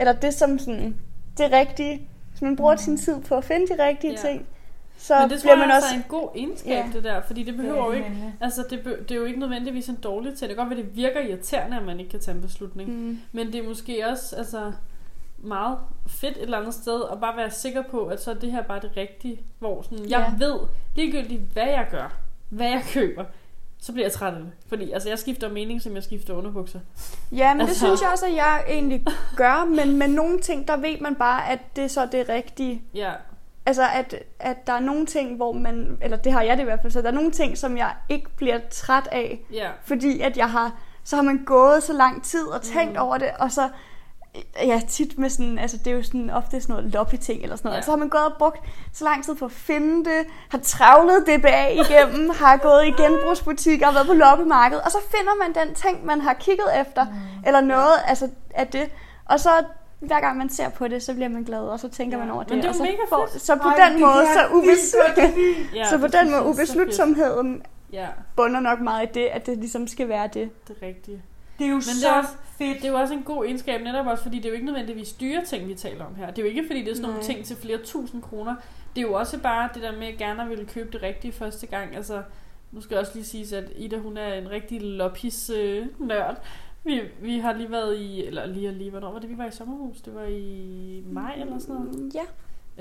[0.00, 0.96] eller det som sådan
[1.38, 4.16] det rigtige, hvis man bruger sin tid på at finde de rigtige Ja.
[4.28, 4.46] ting,
[5.06, 5.94] så Men det tror bliver jeg man også også...
[5.94, 6.86] er en god egenskab, Ja.
[6.92, 7.20] det der.
[7.26, 8.08] Fordi det behøver jo ikke...
[8.08, 8.34] nemlig.
[8.40, 10.48] Altså, det, be- det er jo ikke nødvendigvis en dårlig ting.
[10.48, 12.90] Det kan godt være, det virker irriterende, at man ikke kan tage en beslutning.
[12.90, 13.18] Mm.
[13.32, 14.72] Men det er måske også altså,
[15.38, 18.52] meget fedt et eller andet sted at bare være sikker på, at så er det
[18.52, 19.40] her bare det rigtige.
[19.58, 20.46] Hvor sådan, jeg Ja.
[20.46, 20.58] ved
[20.96, 22.12] ligegyldigt, hvad jeg gør,
[22.48, 23.24] hvad jeg køber,
[23.78, 24.50] så bliver jeg træt af det.
[24.68, 26.80] Fordi altså, jeg skifter mening, som jeg skifter underbukser.
[27.32, 29.04] Ja, men det Altså- synes jeg også, at jeg egentlig
[29.36, 32.82] gør, men med nogle ting, der ved man bare, at det er så det rigtige.
[32.94, 33.12] Ja,
[33.66, 36.64] Altså, at, at der er nogle ting, hvor man, eller det har jeg det i
[36.64, 39.68] hvert fald, så der er nogle ting, som jeg ikke bliver træt af, ja.
[39.84, 40.72] fordi at jeg har,
[41.04, 42.98] så har man gået så lang tid og tænkt Mm.
[42.98, 43.68] over det, og så,
[44.62, 47.56] ja, tit med sådan, altså det er jo sådan ofte sådan noget loppy ting eller
[47.56, 47.82] sådan noget, ja.
[47.82, 48.58] så har man gået og brugt
[48.92, 53.86] så lang tid på at finde det, har travlet DBA igennem, har gået i genbrugsbutikker
[53.86, 57.46] og været på loppemarkedet, og så finder man den ting, man har kigget efter, mm.
[57.46, 58.90] eller noget, altså af det,
[59.24, 59.50] og så
[60.06, 62.24] hver gang man ser på det, så bliver man glad, og så tænker Ja.
[62.24, 62.56] man over Men det.
[62.62, 64.94] det er og så, mega får, så på Ej, den det måde, så, ubes,
[65.76, 69.58] ja så på det den måde, ubeslutsomheden Ja, bunder nok meget i det, at det
[69.58, 70.50] ligesom skal være det.
[70.68, 71.18] det er rigtigt.
[71.58, 72.76] Det er jo Men så det er også- fedt.
[72.76, 75.12] Det er jo også en god egenskab, netop også fordi det er jo ikke nødvendigvis
[75.12, 76.26] dyre ting, vi taler om her.
[76.30, 77.26] Det er jo ikke fordi, det er sådan nogle Nej.
[77.26, 78.54] ting til flere tusind kroner.
[78.96, 81.66] Det er jo også bare det der med, at gerne ville købe det rigtige første
[81.66, 81.96] gang.
[81.96, 82.22] Altså,
[82.72, 86.36] nu skal jeg også lige sige, at Ida hun er en rigtig loppis øh, nørd.
[86.84, 89.46] Vi, vi har lige været i, eller lige og lige, hvornår var det, vi var
[89.46, 90.00] i sommerhus?
[90.00, 92.14] Det var i maj eller sådan noget.
[92.14, 92.22] Ja,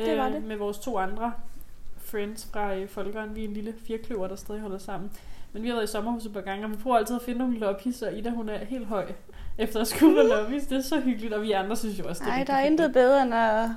[0.06, 0.44] det var det.
[0.44, 1.34] Med vores to andre
[1.98, 3.36] friends fra øh, Folkeren.
[3.36, 5.12] Vi er en lille firkløver, der stadig holder sammen.
[5.54, 7.40] Men vi har været i sommerhuset et par gange, og vi prøver altid at finde
[7.40, 9.06] nogle loppis, og Ida hun er helt høj
[9.58, 10.64] efter at skulle være loppis.
[10.64, 12.66] Det er så hyggeligt, og vi andre synes jo også, det er Nej, der er
[12.66, 13.70] intet bedre end uh,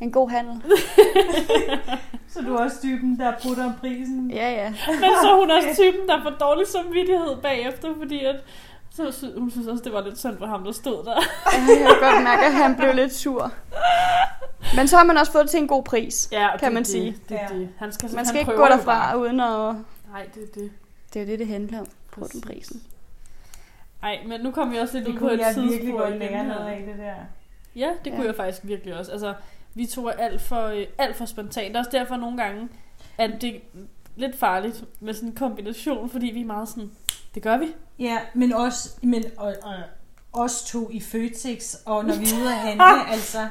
[0.00, 0.62] en god handel.
[2.28, 4.30] Så du er også typen, der putter om prisen.
[4.30, 4.70] Ja, ja.
[4.88, 8.36] Men så er hun også typen, der får dårlig samvittighed bagefter, fordi at
[8.96, 11.14] så sy- hun synes også, det var lidt synd for ham, der stod der.
[11.68, 13.52] Jeg kan godt mærke, at han blev lidt sur.
[14.76, 16.28] Men så har man også fået det til en god pris.
[16.32, 17.16] Ja, Kan det, man det, sige.
[17.28, 17.46] Det, Ja.
[17.50, 17.68] det, det.
[17.78, 19.18] Han skal, Man han skal ikke gå derfra bare.
[19.18, 19.74] uden at...
[20.10, 20.70] Nej, det er det.
[21.14, 21.86] Det er jo det, det handler om.
[22.12, 22.82] På den prisen.
[24.02, 25.94] Ej, men nu kommer vi også lidt Det ud på kunne et jeg sidespor virkelig
[25.94, 26.42] godt igen lære her.
[26.54, 27.14] noget af det der.
[27.76, 28.26] Ja, det kunne Ja.
[28.28, 29.12] jeg faktisk virkelig også.
[29.12, 29.34] Altså,
[29.74, 31.68] vi to er alt for, øh, alt for spontant.
[31.68, 32.68] Det er også derfor nogle gange,
[33.18, 33.58] at det er
[34.16, 36.90] lidt farligt med sådan en kombination, fordi vi er meget sådan,
[37.34, 37.66] det gør vi.
[37.98, 39.74] Ja, men også, men, og, og,
[40.32, 43.48] os to i Føtex, og når vi er ude at handle, altså,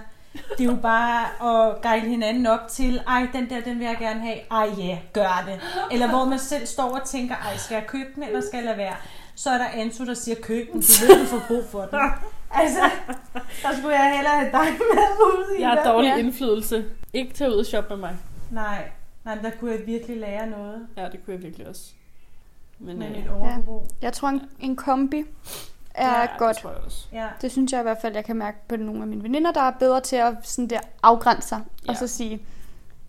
[0.58, 1.26] det er jo bare
[1.70, 5.00] at guide hinanden op til, ej, den der, den vil jeg gerne have, ej ja,
[5.14, 5.62] gør det.
[5.92, 8.66] Eller hvor man selv står og tænker, ej, skal jeg købe den, eller skal jeg
[8.66, 8.96] lade være?
[9.36, 12.00] Så er der Anto, der siger, køb den, du ved, du får brug for den.
[12.56, 12.80] Altså,
[13.64, 16.18] der skulle jeg hellere have dig med ud i Jeg har dårlig Ja.
[16.18, 16.86] indflydelse.
[17.14, 18.18] Ikke tage ud og shoppe med mig.
[18.52, 18.84] Nej,
[19.26, 21.82] nej, men der kunne jeg virkelig lære noget Ja, det kunne jeg virkelig også.
[22.80, 23.88] Men, med øh, mit overforbrug.
[24.02, 25.24] Jeg tror, en, en kombi
[25.94, 26.56] er ja, ja, godt.
[26.56, 27.08] Det tror jeg også.
[27.14, 27.28] Ja.
[27.42, 29.62] Det synes jeg i hvert fald, jeg kan mærke på nogle af mine veninder, der
[29.62, 31.62] er bedre til at sådan der afgrænse sig.
[31.86, 31.90] Ja.
[31.90, 32.42] Og så sige,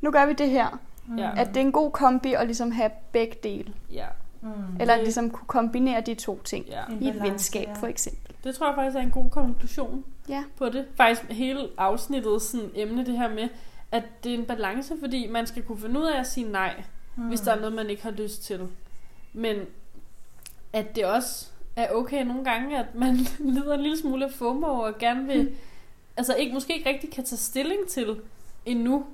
[0.00, 0.78] nu gør vi det her.
[1.06, 1.18] Mm.
[1.18, 1.30] Ja.
[1.36, 3.72] At det er en god kombi at ligesom have begge dele.
[3.92, 4.06] Ja,
[4.40, 4.50] Mm.
[4.80, 6.66] Eller ligesom kunne kombinere de to ting.
[6.66, 6.82] ja.
[7.00, 7.72] I et venskab ja.
[7.72, 8.34] for eksempel.
[8.44, 10.44] Det tror jeg faktisk er en god konklusion Ja.
[10.58, 10.86] på det.
[10.96, 13.48] Faktisk hele afsnittet sådan emne det her med,
[13.92, 16.82] at det er en balance, fordi man skal kunne finde ud af at sige nej,
[17.16, 17.22] mm.
[17.28, 18.60] hvis der er noget, man ikke har lyst til.
[19.34, 19.56] Men
[20.72, 23.16] at det også er okay nogle gange, at man
[23.54, 25.54] lider en lille smule af FOMO og gerne vil, mm.
[26.16, 28.20] altså ikke, måske ikke rigtig kan tage stilling til
[28.66, 29.06] endnu,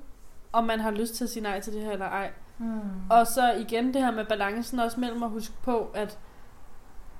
[0.53, 2.31] om man har lyst til at sige nej til det her eller ej.
[2.57, 2.79] Mm.
[3.09, 6.17] Og så igen det her med balancen også mellem at huske på, at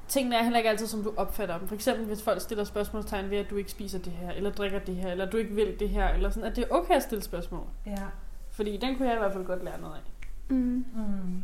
[0.07, 1.67] tingene er heller ikke altid, som du opfatter dem.
[1.67, 4.79] For eksempel, hvis folk stiller spørgsmålstegn ved, at du ikke spiser det her, eller drikker
[4.79, 7.03] det her, eller du ikke vil det her, eller sådan, at det er okay at
[7.03, 7.67] stille spørgsmål.
[7.85, 8.03] Ja.
[8.51, 10.01] Fordi den kunne jeg i hvert fald godt lære noget af.
[10.49, 10.85] Mm.
[10.95, 11.43] Mm.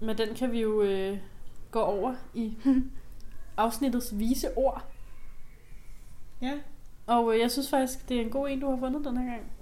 [0.00, 1.18] Men den kan vi jo øh,
[1.70, 2.56] gå over i
[3.56, 4.84] afsnittets vise ord.
[6.42, 6.58] Ja.
[7.06, 9.30] Og øh, jeg synes faktisk, det er en god en, du har fundet den her
[9.30, 9.52] gang.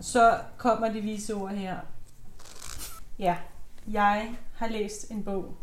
[0.00, 1.76] Så kommer de vise ord her.
[3.18, 3.36] Ja,
[3.88, 5.56] jeg har læst en bog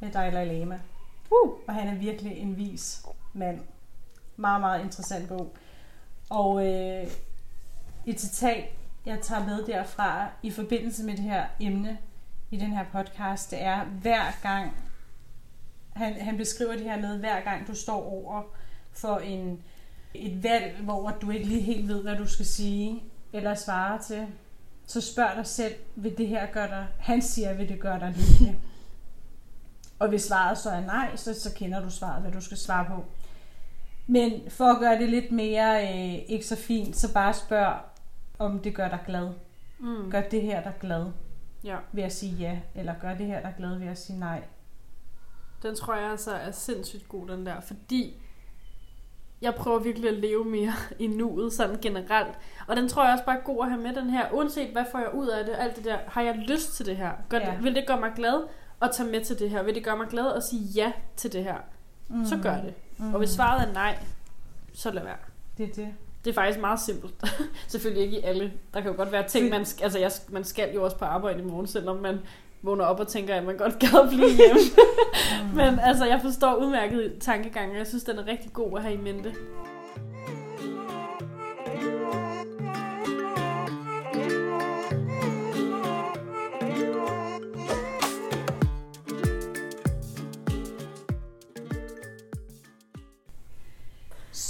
[0.00, 0.80] med Dalai Lama.
[1.30, 1.50] Uh.
[1.68, 3.60] Og han er virkelig en vis mand.
[4.36, 5.56] Meget, meget interessant bog.
[6.30, 7.06] Og øh,
[8.06, 8.64] et citat,
[9.06, 11.98] jeg tager med derfra i forbindelse med det her emne
[12.52, 14.76] i den her podcast, det er hver gang,
[15.92, 18.42] han, han beskriver det her med, hver gang du står over
[18.92, 19.62] for en,
[20.14, 24.26] et valg, hvor du ikke lige helt ved, hvad du skal sige eller svare til,
[24.86, 28.14] så spørg dig selv, vil det her gøre dig, han siger, vil det gøre dig
[28.16, 28.60] lykkelig?
[29.98, 32.84] Og hvis svaret så er nej, så, så kender du svaret, hvad du skal svare
[32.84, 33.04] på.
[34.06, 37.76] Men for at gøre det lidt mere øh, ikke så fint, så bare spørg,
[38.38, 39.30] om det gør dig glad.
[39.78, 40.10] Mm.
[40.10, 41.06] Gør det her dig glad
[41.64, 44.42] Ja, ved at sige ja, eller gør det her dig glad ved at sige nej.
[45.62, 47.60] den tror jeg altså er sindssygt god, den der.
[47.60, 48.22] Fordi
[49.42, 52.38] jeg prøver virkelig at leve mere i nuet, sådan generelt.
[52.66, 54.30] Og den tror jeg også bare er god at have med, den her.
[54.32, 56.96] Uanset hvad får jeg ud af det, alt det der, har jeg lyst til det
[56.96, 57.12] her?
[57.28, 57.50] Gør Ja.
[57.50, 58.42] det, vil det gøre mig glad
[58.82, 59.62] at tage med til det her?
[59.62, 61.56] Vil det gøre mig glad at sige ja til det her?
[62.08, 62.24] Mm.
[62.24, 62.74] Så gør det.
[62.98, 63.12] Mm.
[63.14, 63.98] Og hvis svaret er nej,
[64.74, 65.16] så lad være.
[65.58, 65.94] Det er det.
[66.24, 67.14] Det er faktisk meget simpelt.
[67.68, 68.52] Selvfølgelig ikke i alle.
[68.74, 71.40] Der kan jo godt være ting, man, altså jeg, man skal jo også på arbejde
[71.40, 72.18] i morgen, selvom man
[72.62, 74.60] vågner op og tænker, at man godt gad blive hjemme.
[75.70, 78.94] Men altså, jeg forstår udmærket tankegangen, og jeg synes, den er rigtig god at have
[78.94, 79.34] i mente.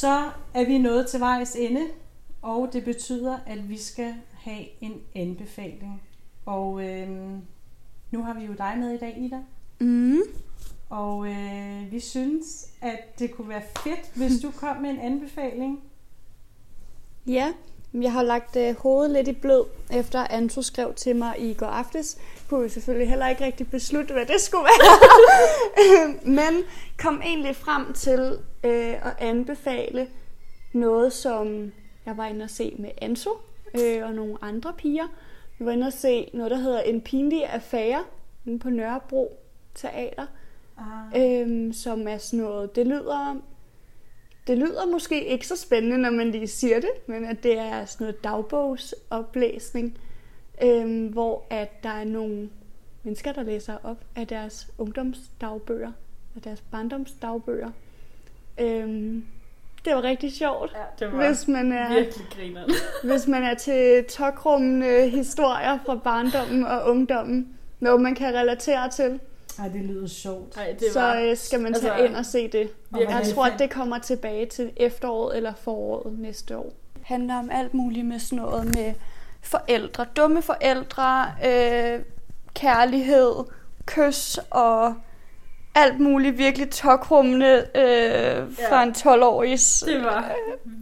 [0.02, 1.80] Så er vi nået til vejs ende,
[2.42, 6.02] og det betyder, at vi skal have en anbefaling.
[6.46, 7.40] Og øhm,
[8.10, 9.38] nu har vi jo dig med i dag, Ida.
[9.80, 10.20] Mm.
[10.90, 15.80] Og øh, vi synes, at det kunne være fedt, hvis du kom med en anbefaling.
[17.26, 17.52] Ja,
[17.94, 21.66] jeg har lagt øh, hovedet lidt i blød, efter Anto skrev til mig i går
[21.66, 22.18] aftes.
[22.48, 26.14] Kunne vi selvfølgelig heller ikke rigtig beslutte, hvad det skulle være.
[26.40, 26.62] Men
[26.98, 30.06] kom egentlig frem til øh, at anbefale
[30.72, 31.72] noget, som
[32.06, 33.30] jeg var inde og se med Anto
[33.80, 35.06] øh, og nogle andre piger.
[35.58, 38.04] Vi var inde og se noget, der hedder En pinlig affære
[38.46, 39.38] inde på Nørrebro
[39.74, 40.26] Teater.
[40.78, 41.40] Ah.
[41.40, 43.36] Øhm, som er sådan noget, det lyder,
[44.46, 47.84] det lyder måske ikke så spændende, når man lige siger det, men at det er
[47.84, 49.98] sådan noget dagbogsoplæsning,
[50.62, 52.48] øhm, hvor at der er nogle
[53.02, 55.92] mennesker, der læser op af deres ungdomsdagbøger,
[56.36, 57.70] af deres barndomsdagbøger.
[58.60, 59.24] Øhm,
[59.84, 62.64] det var rigtig sjovt, Ja, det var hvis man er, virkelig griner.
[63.10, 69.20] hvis man er til tokrummende historier fra barndommen og ungdommen, noget man kan relatere til,
[69.58, 70.56] Ej, det lyder sjovt.
[70.56, 72.68] Ej, det så var øh, skal man tage altså, ind og se det.
[72.92, 76.72] Og virkelig Jeg tror, at det kommer tilbage til efteråret eller foråret næste år.
[76.94, 78.94] Det handler om alt muligt med sådan noget med
[79.42, 82.00] forældre, dumme forældre, øh,
[82.54, 83.34] kærlighed,
[83.86, 84.94] kys og
[85.74, 88.82] alt muligt virkelig tokrummende øh, for Ja.
[88.82, 90.32] en 12-årigs Det var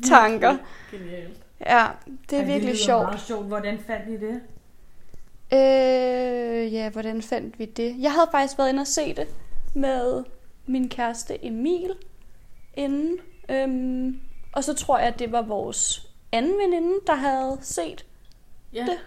[0.08, 0.56] tanker.
[0.90, 1.36] Genialt.
[1.66, 1.86] Ja,
[2.30, 3.02] det er Ej, virkelig lyder sjovt.
[3.02, 3.46] Meget sjovt.
[3.46, 4.40] Hvordan fandt I det?
[5.52, 7.96] Øh, ja, hvordan fandt vi det?
[7.98, 9.28] Jeg havde faktisk været inde og se det
[9.74, 10.24] med
[10.66, 11.94] min kæreste Emil
[12.74, 13.18] inden.
[13.48, 14.20] Øhm,
[14.52, 18.06] og så tror jeg, at det var vores anden veninde, der havde set
[18.72, 18.98] Ja, Det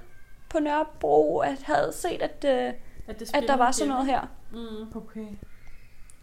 [0.50, 2.74] på Nørrebro, at havde set, at, øh,
[3.08, 4.22] at, det at der var sådan noget her.
[4.52, 4.98] Mm.
[4.98, 5.28] Okay.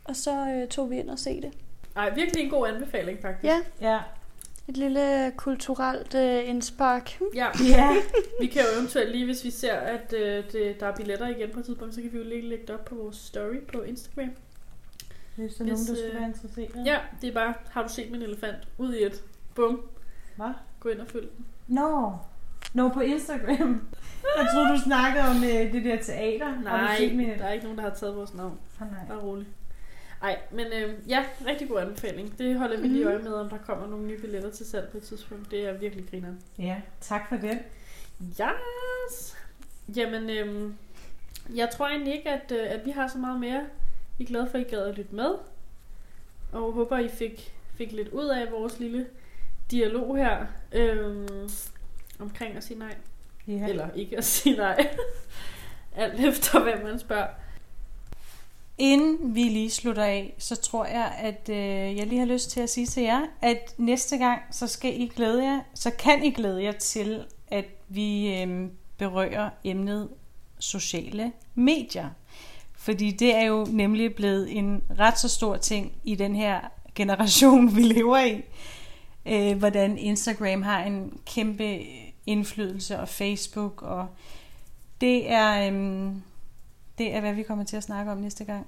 [0.05, 1.53] Og så øh, tog vi ind og se det.
[1.97, 3.45] Ej, virkelig en god anbefaling, faktisk.
[3.45, 3.99] Ja, Ja.
[4.71, 7.21] Et lille kulturelt øh, indspark.
[7.35, 7.47] ja.
[7.69, 7.91] Ja.
[8.41, 11.51] Vi kan jo eventuelt lige, hvis vi ser, at øh, det, der er billetter igen
[11.51, 13.83] på et tidspunkt, så kan vi jo lige lægge det op på vores story på
[13.83, 14.31] Instagram.
[15.37, 16.87] Hvis der er nogen, der øh, skulle være interesseret.
[16.87, 18.57] Ja, det er bare, har du set min elefant?
[18.79, 19.23] Ud i et.
[19.55, 19.81] Bum.
[20.37, 20.51] Hvad?
[20.81, 21.47] Gå ind og følg den.
[21.69, 22.13] Nå.
[22.75, 23.89] Nå, på Instagram.
[24.39, 26.47] Jeg troede, du snakkede om øh, det der teater.
[26.47, 27.29] Har du Nej, set min...
[27.29, 28.59] der er ikke nogen, der har taget vores navn.
[28.81, 29.01] Ah, nej.
[29.09, 29.47] Bare rolig.
[30.23, 32.39] Ej, men øh, ja, rigtig god anbefaling.
[32.39, 33.13] Det holder vi lige Mhm.
[33.13, 35.51] øje med, om der kommer nogle nye billetter til salg på et tidspunkt.
[35.51, 36.35] Det er virkelig griner.
[36.59, 37.59] Ja, tak for den.
[38.23, 39.37] Yes!
[39.97, 40.77] Jamen, øhm,
[41.55, 43.67] jeg tror egentlig ikke, at, øh, at vi har så meget mere.
[44.19, 45.35] Vi er glade for, at I gad at lytte med.
[46.53, 49.07] Og håber, I fik, fik lidt ud af vores lille
[49.71, 50.47] dialog her.
[50.73, 51.49] Øhm,
[52.19, 52.95] omkring at sige nej.
[53.47, 53.69] Ja.
[53.69, 54.89] Eller ikke at sige nej.
[55.97, 57.27] Alt efter, hvem man spørger.
[58.83, 62.61] Inden vi lige slutter af, så tror jeg, at øh, jeg lige har lyst til
[62.61, 66.31] at sige til jer, at næste gang, så skal I glæde jer, så kan I
[66.31, 68.69] glæde jer til, at vi øh,
[68.99, 70.09] berører emnet
[70.59, 72.09] sociale medier.
[72.75, 76.61] Fordi det er jo nemlig blevet en ret så stor ting i den her
[76.95, 78.43] generation, vi lever i.
[79.27, 81.81] Øh, hvordan Instagram har en kæmpe
[82.27, 84.07] indflydelse, og Facebook, og
[85.01, 85.73] det er...
[85.73, 86.13] Øh,
[87.01, 88.67] det er, hvad vi kommer til at snakke om næste gang.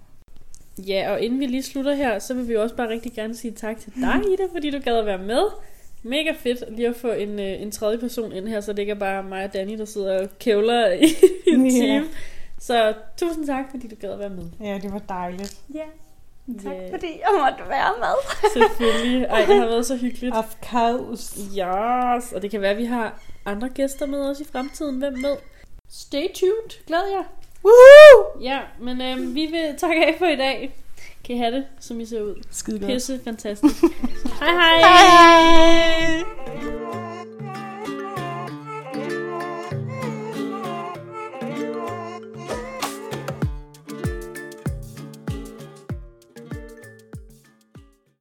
[0.78, 3.52] Ja, og inden vi lige slutter her, så vil vi også bare rigtig gerne sige
[3.52, 5.42] tak til dig, Ida, fordi du gad at være med.
[6.02, 8.90] Mega fedt lige at få en, øh, en tredje person ind her, så det ikke
[8.90, 11.04] er bare mig og Danny, der sidder og kævler i,
[11.52, 11.86] en Ja.
[11.86, 12.08] team.
[12.60, 14.44] Så tusind tak, fordi du gad at være med.
[14.60, 15.56] Ja, det var dejligt.
[15.74, 15.84] Ja,
[16.64, 16.92] tak Ja.
[16.94, 18.40] fordi jeg måtte være med.
[18.52, 19.24] Selvfølgelig.
[19.24, 20.36] Ej, det har været så hyggeligt.
[20.36, 21.40] Of course.
[21.40, 24.98] Yes, og det kan være, at vi har andre gæster med os i fremtiden.
[24.98, 25.36] Hvem ved?
[25.90, 26.86] Stay tuned.
[26.86, 27.24] Glæd jer.
[27.64, 28.42] Woohoo!
[28.42, 30.74] Ja, men øhm, vi vil takke af for i dag.
[31.24, 32.42] Kan I have det, som I ser ud?
[32.50, 33.74] Skide Pisse fantastisk.
[34.40, 34.80] hej hej!
[34.80, 36.81] Hej!